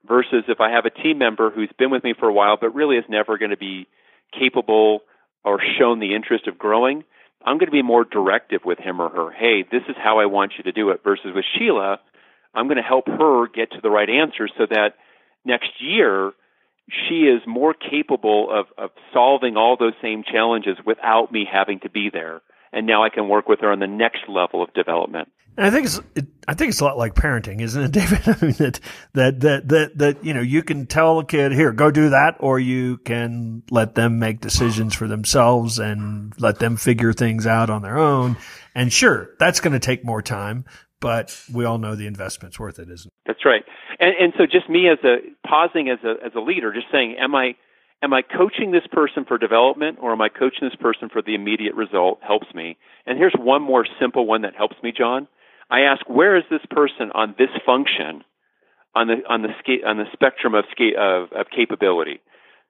versus 0.07 0.43
if 0.47 0.59
I 0.59 0.71
have 0.71 0.85
a 0.85 0.89
team 0.89 1.17
member 1.17 1.49
who's 1.49 1.71
been 1.77 1.91
with 1.91 2.03
me 2.03 2.13
for 2.17 2.27
a 2.27 2.33
while 2.33 2.57
but 2.59 2.75
really 2.75 2.97
is 2.97 3.05
never 3.09 3.37
going 3.37 3.51
to 3.51 3.57
be 3.57 3.87
capable 4.37 5.01
or 5.43 5.59
shown 5.79 5.99
the 5.99 6.15
interest 6.15 6.47
of 6.47 6.57
growing, 6.57 7.03
I'm 7.43 7.57
going 7.57 7.67
to 7.67 7.71
be 7.71 7.83
more 7.83 8.03
directive 8.03 8.61
with 8.65 8.79
him 8.79 8.99
or 8.99 9.09
her. 9.09 9.31
Hey, 9.31 9.63
this 9.63 9.83
is 9.87 9.95
how 9.97 10.19
I 10.19 10.25
want 10.25 10.53
you 10.57 10.63
to 10.63 10.71
do 10.71 10.89
it. 10.89 11.01
Versus 11.03 11.31
with 11.35 11.45
Sheila, 11.57 11.99
I'm 12.53 12.67
going 12.67 12.77
to 12.77 12.83
help 12.83 13.07
her 13.07 13.47
get 13.47 13.71
to 13.71 13.81
the 13.81 13.89
right 13.89 14.09
answer 14.09 14.47
so 14.57 14.65
that 14.69 14.95
next 15.45 15.69
year 15.79 16.31
she 16.87 17.21
is 17.21 17.41
more 17.47 17.73
capable 17.73 18.47
of, 18.51 18.65
of 18.77 18.91
solving 19.13 19.57
all 19.57 19.77
those 19.77 19.93
same 20.01 20.23
challenges 20.23 20.77
without 20.85 21.31
me 21.31 21.47
having 21.51 21.79
to 21.81 21.89
be 21.89 22.09
there. 22.11 22.41
And 22.75 22.85
now 22.85 23.03
I 23.03 23.09
can 23.09 23.29
work 23.29 23.47
with 23.47 23.61
her 23.61 23.71
on 23.71 23.79
the 23.79 23.87
next 23.87 24.27
level 24.27 24.61
of 24.61 24.71
development. 24.73 25.29
And 25.57 25.65
I 25.65 25.69
think 25.69 25.85
it's 25.85 26.01
it, 26.15 26.27
I 26.45 26.53
think 26.53 26.71
it's 26.71 26.81
a 26.81 26.83
lot 26.83 26.97
like 26.97 27.15
parenting, 27.15 27.61
isn't 27.61 27.81
it, 27.81 27.91
David? 27.93 28.27
I 28.27 28.45
mean 28.45 28.55
that 28.55 28.79
that 29.13 29.39
that 29.39 29.67
that 29.69 29.97
that 29.97 30.25
you 30.25 30.33
know 30.33 30.41
you 30.41 30.61
can 30.61 30.85
tell 30.85 31.19
a 31.19 31.25
kid 31.25 31.53
here 31.53 31.71
go 31.71 31.89
do 31.89 32.09
that, 32.09 32.35
or 32.39 32.59
you 32.59 32.97
can 32.97 33.63
let 33.71 33.95
them 33.95 34.19
make 34.19 34.41
decisions 34.41 34.93
for 34.93 35.07
themselves 35.07 35.79
and 35.79 36.33
let 36.39 36.59
them 36.59 36.75
figure 36.75 37.13
things 37.13 37.47
out 37.47 37.69
on 37.69 37.81
their 37.81 37.97
own. 37.97 38.35
And 38.75 38.91
sure, 38.91 39.29
that's 39.39 39.61
going 39.61 39.71
to 39.71 39.79
take 39.79 40.03
more 40.03 40.21
time, 40.21 40.65
but 40.99 41.39
we 41.53 41.63
all 41.63 41.77
know 41.77 41.95
the 41.95 42.07
investment's 42.07 42.59
worth 42.59 42.77
it, 42.77 42.89
isn't 42.89 43.07
it? 43.07 43.13
That's 43.25 43.45
right. 43.45 43.63
And 44.01 44.13
and 44.19 44.33
so 44.37 44.45
just 44.45 44.69
me 44.69 44.89
as 44.89 44.99
a 45.05 45.19
pausing 45.47 45.89
as 45.89 45.99
a 46.03 46.25
as 46.25 46.33
a 46.35 46.41
leader, 46.41 46.73
just 46.73 46.87
saying, 46.91 47.15
am 47.17 47.33
I 47.33 47.55
am 48.01 48.13
I 48.13 48.21
coaching 48.21 48.71
this 48.71 48.87
person 48.91 49.25
for 49.25 49.37
development 49.37 49.99
or 50.01 50.11
am 50.11 50.21
I 50.21 50.29
coaching 50.29 50.67
this 50.69 50.75
person 50.79 51.09
for 51.09 51.21
the 51.21 51.35
immediate 51.35 51.75
result 51.75 52.19
helps 52.21 52.47
me. 52.53 52.77
And 53.05 53.17
here's 53.17 53.35
one 53.37 53.61
more 53.61 53.85
simple 53.99 54.25
one 54.25 54.41
that 54.41 54.55
helps 54.55 54.75
me, 54.83 54.91
John 54.95 55.27
I 55.69 55.81
ask, 55.81 56.07
where 56.07 56.37
is 56.37 56.43
this 56.49 56.65
person 56.69 57.11
on 57.13 57.35
this 57.37 57.49
function 57.65 58.23
on 58.93 59.07
the 59.07 59.15
on 59.27 59.41
the 59.41 59.49
sca- 59.59 59.85
on 59.85 59.97
the 59.97 60.05
spectrum 60.13 60.53
of, 60.53 60.65
sca- 60.71 60.97
of 60.97 61.31
of 61.33 61.47
capability? 61.49 62.21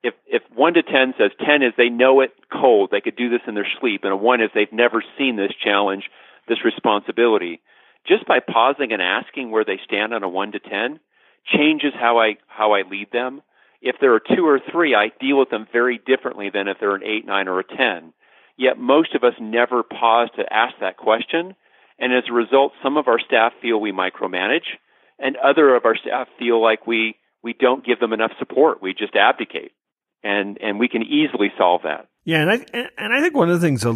If 0.04 0.14
if 0.28 0.44
one 0.54 0.74
to 0.76 0.84
ten 0.84 1.14
says 1.18 1.32
ten 1.46 1.62
is 1.62 1.74
they 1.78 1.90
know 1.90 2.22
it 2.22 2.32
cold, 2.52 2.90
they 2.92 3.02
could 3.02 3.16
do 3.16 3.30
this 3.30 3.42
in 3.48 3.56
their 3.56 3.68
sleep, 3.80 4.04
and 4.04 4.14
a 4.14 4.18
one 4.18 4.42
is 4.42 4.50
they've 4.54 4.72
never 4.72 5.04
seen 5.18 5.36
this 5.36 5.52
challenge, 5.62 6.10
this 6.48 6.64
responsibility. 6.64 7.62
Just 8.08 8.26
by 8.28 8.40
pausing 8.40 8.94
and 8.94 9.02
asking 9.02 9.52
where 9.52 9.66
they 9.66 9.80
stand 9.84 10.14
on 10.14 10.24
a 10.24 10.30
one 10.30 10.52
to 10.54 10.60
ten 10.60 11.00
changes 11.46 11.94
how 12.00 12.20
I 12.20 12.38
how 12.48 12.74
I 12.74 12.84
lead 12.90 13.12
them. 13.12 13.42
If 13.86 13.96
there 14.02 14.14
are 14.14 14.20
two 14.20 14.46
or 14.46 14.60
three, 14.72 14.94
I 14.94 15.12
deal 15.22 15.40
with 15.40 15.50
them 15.50 15.68
very 15.72 16.02
differently 16.06 16.50
than 16.54 16.68
if 16.68 16.78
they're 16.80 16.96
an 16.96 17.04
eight, 17.04 17.26
nine, 17.26 17.48
or 17.48 17.60
a 17.60 17.64
ten. 17.64 18.12
Yet 18.58 18.78
most 18.78 19.16
of 19.16 19.24
us 19.24 19.34
never 19.40 19.84
pause 19.84 20.30
to 20.36 20.44
ask 20.52 20.74
that 20.82 20.98
question 20.98 21.56
and 22.00 22.14
as 22.14 22.24
a 22.30 22.34
result, 22.34 22.74
some 22.84 22.98
of 22.98 23.08
our 23.08 23.20
staff 23.20 23.54
feel 23.62 23.80
we 23.80 23.92
micromanage, 23.92 24.68
and 25.18 25.38
other 25.38 25.76
of 25.76 25.86
our 25.86 25.96
staff 25.96 26.28
feel 26.38 26.62
like 26.62 26.86
we, 26.86 27.16
we 27.42 27.54
don't 27.54 27.86
give 27.86 28.00
them 28.00 28.12
enough 28.12 28.32
support. 28.38 28.82
We 28.82 28.94
just 28.94 29.16
abdicate. 29.16 29.72
And, 30.24 30.58
and 30.60 30.80
we 30.80 30.88
can 30.90 31.04
easily 31.04 31.52
solve 31.58 31.82
that. 31.84 32.10
Yeah. 32.24 32.42
And 32.42 32.52
I, 32.52 32.66
and 32.98 33.14
I 33.14 33.22
think 33.22 33.36
one 33.36 33.50
of 33.50 33.62
the 33.62 33.66
things 33.66 33.86
uh, 33.86 33.94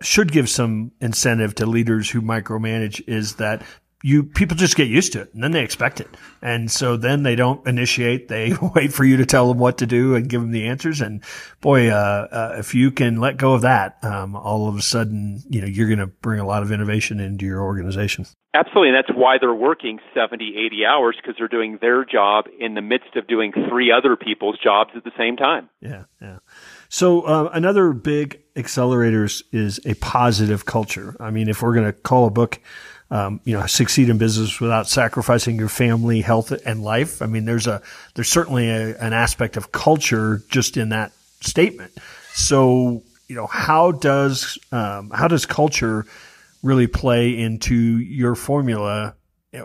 should 0.00 0.32
give 0.32 0.48
some 0.48 0.92
incentive 1.00 1.54
to 1.56 1.66
leaders 1.66 2.08
who 2.10 2.22
micromanage 2.22 3.06
is 3.06 3.36
that 3.36 3.62
you 4.02 4.22
people 4.22 4.56
just 4.56 4.76
get 4.76 4.88
used 4.88 5.12
to 5.12 5.20
it 5.20 5.34
and 5.34 5.42
then 5.42 5.52
they 5.52 5.62
expect 5.62 6.00
it. 6.00 6.08
And 6.40 6.70
so 6.70 6.96
then 6.96 7.22
they 7.22 7.36
don't 7.36 7.66
initiate. 7.66 8.28
They 8.28 8.54
wait 8.74 8.92
for 8.92 9.04
you 9.04 9.18
to 9.18 9.26
tell 9.26 9.48
them 9.48 9.58
what 9.58 9.78
to 9.78 9.86
do 9.86 10.14
and 10.14 10.28
give 10.28 10.40
them 10.40 10.52
the 10.52 10.66
answers. 10.66 11.00
And 11.00 11.22
boy, 11.60 11.88
uh, 11.88 12.28
uh, 12.30 12.56
if 12.58 12.74
you 12.74 12.90
can 12.90 13.16
let 13.16 13.36
go 13.36 13.52
of 13.52 13.62
that, 13.62 14.02
um, 14.02 14.34
all 14.34 14.68
of 14.68 14.76
a 14.76 14.82
sudden, 14.82 15.42
you 15.48 15.60
know, 15.60 15.66
you're 15.66 15.88
going 15.88 15.98
to 15.98 16.06
bring 16.06 16.40
a 16.40 16.46
lot 16.46 16.62
of 16.62 16.72
innovation 16.72 17.20
into 17.20 17.44
your 17.44 17.60
organization. 17.60 18.26
Absolutely. 18.52 18.88
And 18.88 18.96
that's 18.96 19.16
why 19.16 19.36
they're 19.38 19.54
working 19.54 20.00
70, 20.12 20.54
80 20.56 20.84
hours 20.84 21.16
because 21.16 21.36
they're 21.38 21.46
doing 21.46 21.78
their 21.80 22.04
job 22.04 22.46
in 22.58 22.74
the 22.74 22.82
midst 22.82 23.14
of 23.16 23.28
doing 23.28 23.52
three 23.68 23.92
other 23.92 24.16
people's 24.16 24.58
jobs 24.58 24.90
at 24.96 25.04
the 25.04 25.12
same 25.16 25.36
time. 25.36 25.68
Yeah. 25.80 26.04
Yeah. 26.20 26.38
So 26.88 27.20
uh, 27.22 27.50
another 27.52 27.92
big 27.92 28.42
accelerators 28.56 29.44
is 29.52 29.78
a 29.86 29.94
positive 29.94 30.64
culture. 30.64 31.16
I 31.20 31.30
mean, 31.30 31.48
if 31.48 31.62
we're 31.62 31.74
going 31.74 31.86
to 31.86 31.92
call 31.92 32.26
a 32.26 32.30
book 32.30 32.60
um, 33.10 33.40
you 33.44 33.58
know, 33.58 33.66
succeed 33.66 34.08
in 34.08 34.18
business 34.18 34.60
without 34.60 34.88
sacrificing 34.88 35.56
your 35.56 35.68
family, 35.68 36.20
health, 36.20 36.52
and 36.64 36.82
life. 36.82 37.22
I 37.22 37.26
mean, 37.26 37.44
there's 37.44 37.66
a 37.66 37.82
there's 38.14 38.28
certainly 38.28 38.68
a, 38.68 38.96
an 38.98 39.12
aspect 39.12 39.56
of 39.56 39.72
culture 39.72 40.42
just 40.48 40.76
in 40.76 40.90
that 40.90 41.12
statement. 41.40 41.92
So, 42.32 43.02
you 43.28 43.36
know, 43.36 43.46
how 43.46 43.92
does 43.92 44.58
um, 44.70 45.10
how 45.10 45.28
does 45.28 45.46
culture 45.46 46.06
really 46.62 46.86
play 46.86 47.38
into 47.38 47.74
your 47.74 48.34
formula 48.34 49.14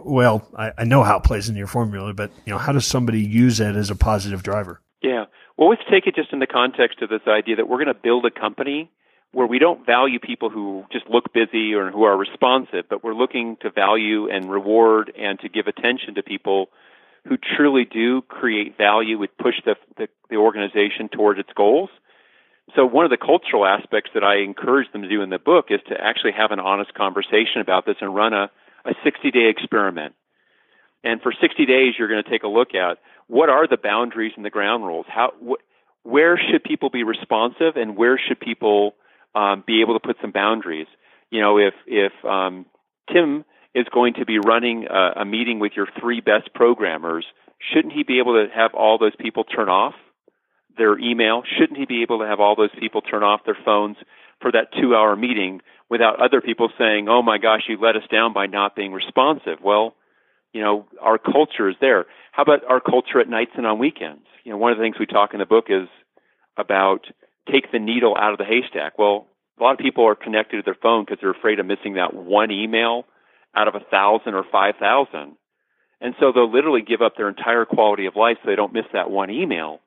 well, 0.04 0.48
I, 0.58 0.72
I 0.80 0.84
know 0.84 1.04
how 1.04 1.18
it 1.18 1.24
plays 1.24 1.50
in 1.50 1.56
your 1.56 1.68
formula, 1.68 2.14
but 2.14 2.32
you 2.46 2.54
know, 2.54 2.58
how 2.58 2.72
does 2.72 2.86
somebody 2.86 3.22
use 3.22 3.60
it 3.60 3.76
as 3.76 3.90
a 3.90 3.96
positive 3.96 4.44
driver? 4.44 4.82
Yeah. 5.02 5.26
Well, 5.58 5.70
let's 5.70 5.84
take 5.90 6.08
it 6.08 6.16
just 6.16 6.34
in 6.34 6.40
the 6.40 6.48
context 6.48 7.02
of 7.02 7.10
this 7.10 7.22
idea 7.28 7.58
that 7.58 7.70
we're 7.70 7.78
going 7.78 7.94
to 7.94 8.02
build 8.02 8.26
a 8.26 8.32
company 8.32 8.92
where 9.36 9.46
we 9.46 9.60
don't 9.60 9.86
value 9.86 10.18
people 10.18 10.50
who 10.50 10.86
just 10.94 11.06
look 11.10 11.34
busy 11.34 11.74
or 11.74 11.92
who 11.92 12.04
are 12.04 12.16
responsive, 12.16 12.86
but 12.90 13.04
we're 13.04 13.14
looking 13.14 13.58
to 13.60 13.70
value 13.70 14.30
and 14.30 14.50
reward 14.50 15.12
and 15.20 15.38
to 15.42 15.50
give 15.50 15.68
attention 15.68 16.16
to 16.16 16.24
people 16.24 16.70
who 17.28 17.36
truly 17.36 17.84
do 17.84 18.22
create 18.22 18.78
value, 18.78 19.18
would 19.18 19.38
push 19.38 19.56
the, 19.66 19.76
the, 19.98 20.08
the 20.30 20.38
organization 20.38 21.10
towards 21.10 21.38
its 21.38 21.50
goals. 21.54 21.90
So 22.78 22.86
one 22.86 23.04
of 23.04 23.12
the 23.12 23.18
cultural 23.18 23.66
aspects 23.66 24.12
that 24.14 24.24
I 24.24 24.38
encourage 24.38 24.90
them 24.94 25.02
to 25.02 25.10
do 25.10 25.22
in 25.22 25.32
the 25.32 25.38
book 25.38 25.66
is 25.70 25.82
to 25.90 25.96
actually 26.00 26.32
have 26.32 26.52
an 26.52 26.62
honest 26.62 26.94
conversation 26.94 27.60
about 27.60 27.86
this 27.86 27.98
and 28.00 28.16
run 28.16 28.32
a, 28.32 28.50
a 28.86 28.94
60 29.04 29.32
day 29.32 29.50
experiment. 29.50 30.16
And 31.04 31.22
for 31.22 31.34
60 31.34 31.66
days, 31.66 31.96
you're 32.00 32.08
going 32.08 32.24
to 32.24 32.30
take 32.30 32.44
a 32.44 32.48
look 32.48 32.74
at 32.74 33.00
what 33.28 33.50
are 33.50 33.68
the 33.68 33.76
boundaries 33.76 34.32
and 34.38 34.46
the 34.46 34.50
ground 34.50 34.86
rules? 34.86 35.08
How, 35.10 35.34
wh- 35.46 36.08
where 36.08 36.40
should 36.40 36.64
people 36.64 36.90
be 36.90 37.04
responsive 37.04 37.76
and 37.76 37.98
where 37.98 38.18
should 38.18 38.40
people 38.40 38.96
um, 39.36 39.64
be 39.66 39.82
able 39.82 39.94
to 39.94 40.06
put 40.06 40.18
some 40.22 40.32
boundaries? 40.32 40.88
You 41.30 41.42
know, 41.42 41.58
if, 41.58 41.74
if 41.86 42.14
um, 42.26 42.66
Tim 43.12 43.46
is 43.74 43.86
going 43.94 44.16
to 44.16 44.26
be 44.26 44.40
running 44.40 44.88
a, 44.90 45.22
a 45.22 45.26
meeting 45.26 45.60
with 45.60 45.74
your 45.76 45.88
three 46.00 46.22
best 46.22 46.54
programmers, 46.54 47.26
shouldn't 47.74 47.94
he 47.94 48.04
be 48.04 48.20
able 48.20 48.34
to 48.34 48.48
have 48.54 48.74
all 48.74 48.98
those 48.98 49.16
people 49.20 49.44
turn 49.44 49.70
off 49.70 49.94
their 50.78 50.98
email? 50.98 51.44
Shouldn't 51.58 51.78
he 51.78 51.86
be 51.86 52.02
able 52.02 52.20
to 52.20 52.26
have 52.26 52.40
all 52.40 52.56
those 52.56 52.74
people 52.80 53.02
turn 53.02 53.24
off 53.24 53.42
their 53.46 53.58
phones 53.66 53.98
for 54.42 54.52
that 54.52 54.68
two 54.80 54.96
hour 54.96 55.16
meeting 55.16 55.62
without 55.90 56.22
other 56.22 56.42
people 56.42 56.70
saying, 56.78 57.08
oh 57.10 57.22
my 57.22 57.38
gosh, 57.38 57.64
you 57.68 57.78
let 57.80 57.96
us 57.96 58.04
down 58.12 58.34
by 58.34 58.48
not 58.48 58.76
being 58.76 58.94
responsive? 58.94 59.60
Well, 59.64 59.96
you 60.54 60.62
know, 60.62 60.86
our 61.02 61.18
culture 61.18 61.70
is 61.70 61.76
there. 61.82 62.06
How 62.32 62.44
about 62.44 62.64
our 62.70 62.80
culture 62.80 63.20
at 63.20 63.30
nights 63.30 63.52
and 63.58 63.66
on 63.66 63.78
weekends? 63.78 64.26
You 64.44 64.52
know, 64.52 64.58
one 64.58 64.72
of 64.72 64.78
the 64.78 64.84
things 64.84 64.96
we 65.00 65.06
talk 65.06 65.34
in 65.34 65.40
the 65.40 65.46
book 65.46 65.66
is 65.70 65.88
about 66.58 67.06
take 67.52 67.72
the 67.72 67.80
needle 67.80 68.16
out 68.18 68.32
of 68.32 68.38
the 68.38 68.46
haystack. 68.46 68.98
Well, 68.98 69.28
a 69.60 69.64
lot 69.64 69.74
of 69.74 69.80
people 69.80 70.06
are 70.08 70.16
connected 70.16 70.58
to 70.58 70.64
their 70.64 70.78
phone 70.82 71.06
because 71.06 71.20
they're 71.22 71.32
afraid 71.32 71.60
of 71.60 71.66
missing 71.66 71.94
that 71.94 72.14
one 72.14 72.52
email 72.52 73.06
out 73.56 73.68
of 73.68 73.76
a 73.76 73.86
thousand 73.92 74.34
or 74.34 74.44
five 74.52 74.76
thousand. 74.80 75.38
And 76.02 76.14
so 76.20 76.32
they'll 76.32 76.52
literally 76.52 76.82
give 76.82 77.02
up 77.02 77.16
their 77.16 77.30
entire 77.30 77.66
quality 77.66 78.06
of 78.06 78.16
life 78.16 78.38
so 78.44 78.50
they 78.50 78.56
don't 78.56 78.74
miss 78.74 78.86
that 78.94 79.10
one 79.10 79.32
email. 79.32 79.80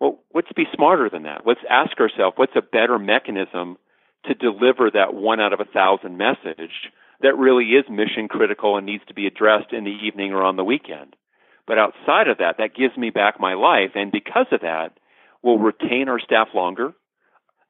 Well, 0.00 0.18
let's 0.34 0.52
be 0.56 0.66
smarter 0.74 1.08
than 1.08 1.22
that. 1.22 1.42
Let's 1.46 1.60
ask 1.70 1.98
ourselves 2.00 2.36
what's 2.36 2.56
a 2.56 2.62
better 2.62 2.98
mechanism 2.98 3.78
to 4.26 4.34
deliver 4.34 4.90
that 4.90 5.14
one 5.14 5.40
out 5.40 5.52
of 5.52 5.60
a 5.60 5.64
thousand 5.64 6.16
message 6.16 6.90
that 7.22 7.38
really 7.38 7.64
is 7.64 7.84
mission 7.88 8.26
critical 8.28 8.76
and 8.76 8.84
needs 8.84 9.04
to 9.06 9.14
be 9.14 9.26
addressed 9.26 9.72
in 9.72 9.84
the 9.84 9.96
evening 10.04 10.32
or 10.32 10.42
on 10.42 10.56
the 10.56 10.64
weekend. 10.64 11.14
But 11.66 11.78
outside 11.78 12.26
of 12.28 12.38
that, 12.38 12.56
that 12.58 12.74
gives 12.74 12.96
me 12.96 13.10
back 13.10 13.38
my 13.38 13.54
life. 13.54 13.92
And 13.94 14.10
because 14.10 14.46
of 14.50 14.62
that, 14.62 14.98
we'll 15.42 15.58
retain 15.58 16.08
our 16.08 16.18
staff 16.18 16.48
longer. 16.54 16.92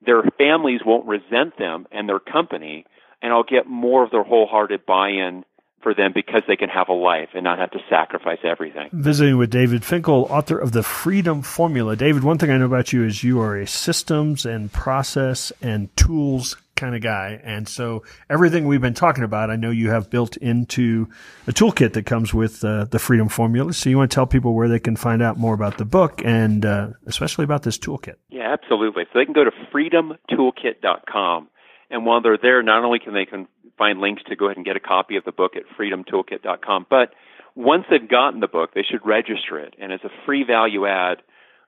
Their 0.04 0.22
families 0.38 0.80
won't 0.84 1.06
resent 1.06 1.58
them 1.58 1.86
and 1.92 2.08
their 2.08 2.18
company 2.18 2.86
and 3.22 3.32
I'll 3.32 3.44
get 3.44 3.66
more 3.66 4.02
of 4.02 4.10
their 4.10 4.24
wholehearted 4.24 4.84
buy-in 4.84 5.44
for 5.82 5.94
them 5.94 6.12
because 6.14 6.42
they 6.46 6.56
can 6.56 6.68
have 6.68 6.88
a 6.88 6.92
life 6.92 7.30
and 7.34 7.42
not 7.42 7.58
have 7.58 7.70
to 7.72 7.78
sacrifice 7.88 8.38
everything. 8.44 8.88
Visiting 8.92 9.36
with 9.36 9.50
David 9.50 9.84
Finkel, 9.84 10.26
author 10.30 10.58
of 10.58 10.72
The 10.72 10.82
Freedom 10.82 11.42
Formula. 11.42 11.96
David, 11.96 12.22
one 12.22 12.38
thing 12.38 12.50
I 12.50 12.56
know 12.56 12.66
about 12.66 12.92
you 12.92 13.04
is 13.04 13.24
you 13.24 13.40
are 13.40 13.56
a 13.56 13.66
systems 13.66 14.46
and 14.46 14.72
process 14.72 15.52
and 15.60 15.94
tools 15.96 16.56
kind 16.76 16.94
of 16.94 17.02
guy. 17.02 17.40
And 17.42 17.68
so 17.68 18.02
everything 18.28 18.66
we've 18.66 18.80
been 18.80 18.94
talking 18.94 19.24
about, 19.24 19.50
I 19.50 19.56
know 19.56 19.70
you 19.70 19.90
have 19.90 20.10
built 20.10 20.36
into 20.38 21.08
a 21.46 21.52
toolkit 21.52 21.92
that 21.92 22.06
comes 22.06 22.34
with 22.34 22.64
uh, 22.64 22.86
the 22.86 22.98
Freedom 22.98 23.28
Formula. 23.28 23.72
So 23.72 23.90
you 23.90 23.98
want 23.98 24.10
to 24.10 24.14
tell 24.14 24.26
people 24.26 24.54
where 24.54 24.68
they 24.68 24.80
can 24.80 24.96
find 24.96 25.22
out 25.22 25.38
more 25.38 25.54
about 25.54 25.78
the 25.78 25.84
book 25.84 26.22
and 26.24 26.64
uh, 26.64 26.90
especially 27.06 27.44
about 27.44 27.62
this 27.62 27.78
toolkit. 27.78 28.16
Yeah, 28.30 28.52
absolutely. 28.52 29.04
So 29.12 29.18
they 29.18 29.24
can 29.24 29.34
go 29.34 29.44
to 29.44 29.52
freedomtoolkit.com 29.72 31.48
and 31.92 32.06
while 32.06 32.22
they're 32.22 32.38
there, 32.38 32.62
not 32.62 32.84
only 32.84 32.98
can 32.98 33.12
they 33.12 33.26
can 33.26 33.46
find 33.78 34.00
links 34.00 34.22
to 34.26 34.34
go 34.34 34.46
ahead 34.46 34.56
and 34.56 34.66
get 34.66 34.76
a 34.76 34.80
copy 34.80 35.16
of 35.16 35.24
the 35.24 35.32
book 35.32 35.52
at 35.56 35.62
freedomtoolkit.com, 35.78 36.86
but 36.88 37.12
once 37.54 37.84
they've 37.90 38.08
gotten 38.08 38.40
the 38.40 38.48
book, 38.48 38.70
they 38.74 38.82
should 38.82 39.06
register 39.06 39.58
it. 39.60 39.74
And 39.78 39.92
as 39.92 40.00
a 40.02 40.08
free 40.24 40.42
value 40.42 40.86
add, 40.86 41.18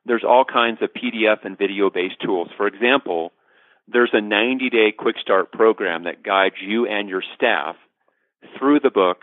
there's 0.07 0.25
all 0.27 0.45
kinds 0.51 0.79
of 0.81 0.89
PDF 0.95 1.45
and 1.45 1.59
video 1.59 1.91
based 1.91 2.17
tools. 2.25 2.49
For 2.57 2.67
example, 2.67 3.33
there's 3.89 4.11
a 4.13 4.21
90 4.21 4.71
day 4.71 4.93
quick 4.97 5.17
start 5.21 5.53
program 5.53 6.05
that 6.05 6.23
guides 6.23 6.57
you 6.61 6.87
and 6.87 7.09
your 7.09 7.23
staff 7.37 7.77
through 8.59 8.81
the 8.81 8.91
book 8.91 9.19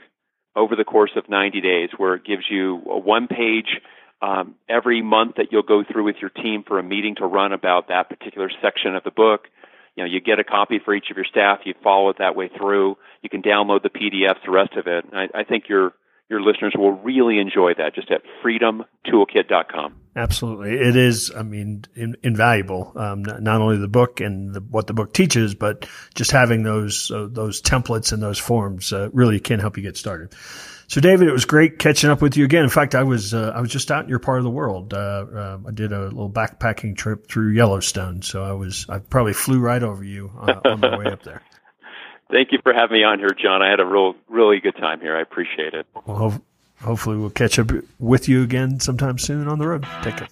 over 0.56 0.76
the 0.76 0.84
course 0.84 1.12
of 1.16 1.30
90 1.30 1.62
days, 1.62 1.90
where 1.98 2.16
it 2.16 2.26
gives 2.26 2.44
you 2.50 2.82
a 2.90 2.98
one 2.98 3.28
page 3.28 3.80
um, 4.22 4.56
every 4.70 5.02
month 5.02 5.36
that 5.38 5.48
you'll 5.52 5.64
go 5.64 5.84
through 5.84 6.04
with 6.04 6.18
your 6.22 6.30
team 6.30 6.64
for 6.68 6.78
a 6.78 6.84
meeting 6.84 7.16
to 7.16 7.26
run 7.26 7.54
about 7.54 7.88
that 7.88 8.10
particular 8.10 8.52
section 8.62 8.96
of 8.96 9.04
the 9.04 9.12
book 9.12 9.48
you 9.96 10.04
know, 10.04 10.10
you 10.10 10.22
get 10.22 10.40
a 10.40 10.44
copy 10.44 10.80
for 10.84 10.94
each 10.94 11.10
of 11.12 11.18
your 11.18 11.26
staff. 11.26 11.60
You 11.66 11.74
follow 11.84 12.10
it 12.10 12.18
that 12.20 12.36
way 12.36 12.50
through. 12.58 12.98
You 13.22 13.30
can 13.30 13.42
download 13.42 13.84
the 13.84 13.90
PDFs, 13.90 14.44
the 14.46 14.52
rest 14.52 14.74
of 14.78 14.88
it. 14.88 15.06
I, 15.14 15.28
I 15.40 15.44
think 15.44 15.66
your 15.68 15.94
your 16.32 16.42
listeners 16.42 16.74
will 16.78 16.94
really 16.94 17.40
enjoy 17.40 17.74
that. 17.78 17.94
Just 17.94 18.10
at 18.10 18.22
freedomtoolkit.com. 18.44 19.96
Absolutely, 20.16 20.72
it 20.72 20.96
is. 20.96 21.32
I 21.36 21.44
mean, 21.44 21.84
in, 21.94 22.16
invaluable. 22.24 22.94
Um, 22.96 23.22
not, 23.24 23.62
only 23.62 23.78
the 23.78 23.88
book 23.88 24.22
and 24.22 24.54
the, 24.54 24.62
what 24.62 24.88
the 24.88 24.94
book 24.94 25.14
teaches, 25.14 25.56
but 25.56 25.88
just 26.16 26.32
having 26.32 26.64
those 26.64 27.12
uh, 27.12 27.28
those 27.30 27.62
templates 27.62 28.12
and 28.14 28.24
those 28.24 28.40
forms 28.40 28.92
uh, 28.92 29.10
really 29.12 29.40
can 29.40 29.60
help 29.60 29.78
you 29.78 29.84
get 29.84 29.98
started. 29.98 30.34
So, 30.88 31.00
David, 31.00 31.28
it 31.28 31.32
was 31.32 31.46
great 31.46 31.80
catching 31.80 32.10
up 32.10 32.22
with 32.22 32.36
you 32.36 32.44
again. 32.44 32.64
In 32.64 32.70
fact, 32.70 32.96
I 32.96 33.04
was 33.04 33.34
uh, 33.34 33.54
I 33.56 33.62
was 33.62 33.70
just 33.70 33.92
out 33.92 34.04
in 34.04 34.10
your 34.10 34.20
part 34.20 34.40
of 34.40 34.44
the 34.44 34.50
world. 34.50 34.94
Uh, 34.94 34.98
uh, 34.98 35.58
I 35.68 35.72
did 35.72 35.92
a 35.92 36.04
little 36.06 36.32
backpacking 36.32 36.98
trip 36.98 37.28
through 37.28 37.52
Yellowstone, 37.52 38.22
so 38.22 38.44
I 38.44 38.54
was 38.54 38.86
I 38.90 39.00
probably 39.00 39.34
flew 39.34 39.60
right 39.60 39.84
over 39.84 40.04
you 40.04 40.32
uh, 40.40 40.60
on 40.66 40.80
my 40.80 40.98
way 40.98 41.06
up 41.06 41.24
there. 41.24 41.42
Thank 42.32 42.52
you 42.52 42.60
for 42.64 42.74
having 42.74 42.98
me 42.98 43.04
on 43.04 43.20
here, 43.20 43.36
John. 43.40 43.62
I 43.62 43.70
had 43.70 43.80
a 43.80 43.86
real 43.86 44.16
really 44.30 44.60
good 44.60 44.76
time 44.78 45.02
here. 45.02 45.16
I 45.18 45.22
appreciate 45.22 45.74
it. 45.74 45.86
Well, 46.06 46.18
ho- 46.18 46.42
hopefully, 46.82 47.18
we'll 47.18 47.30
catch 47.30 47.60
up 47.60 47.70
with 48.00 48.30
you 48.30 48.42
again 48.44 48.80
sometime 48.80 49.18
soon 49.18 49.48
on 49.48 49.60
the 49.60 49.68
road. 49.68 49.86
Take 50.02 50.18
care. 50.18 50.28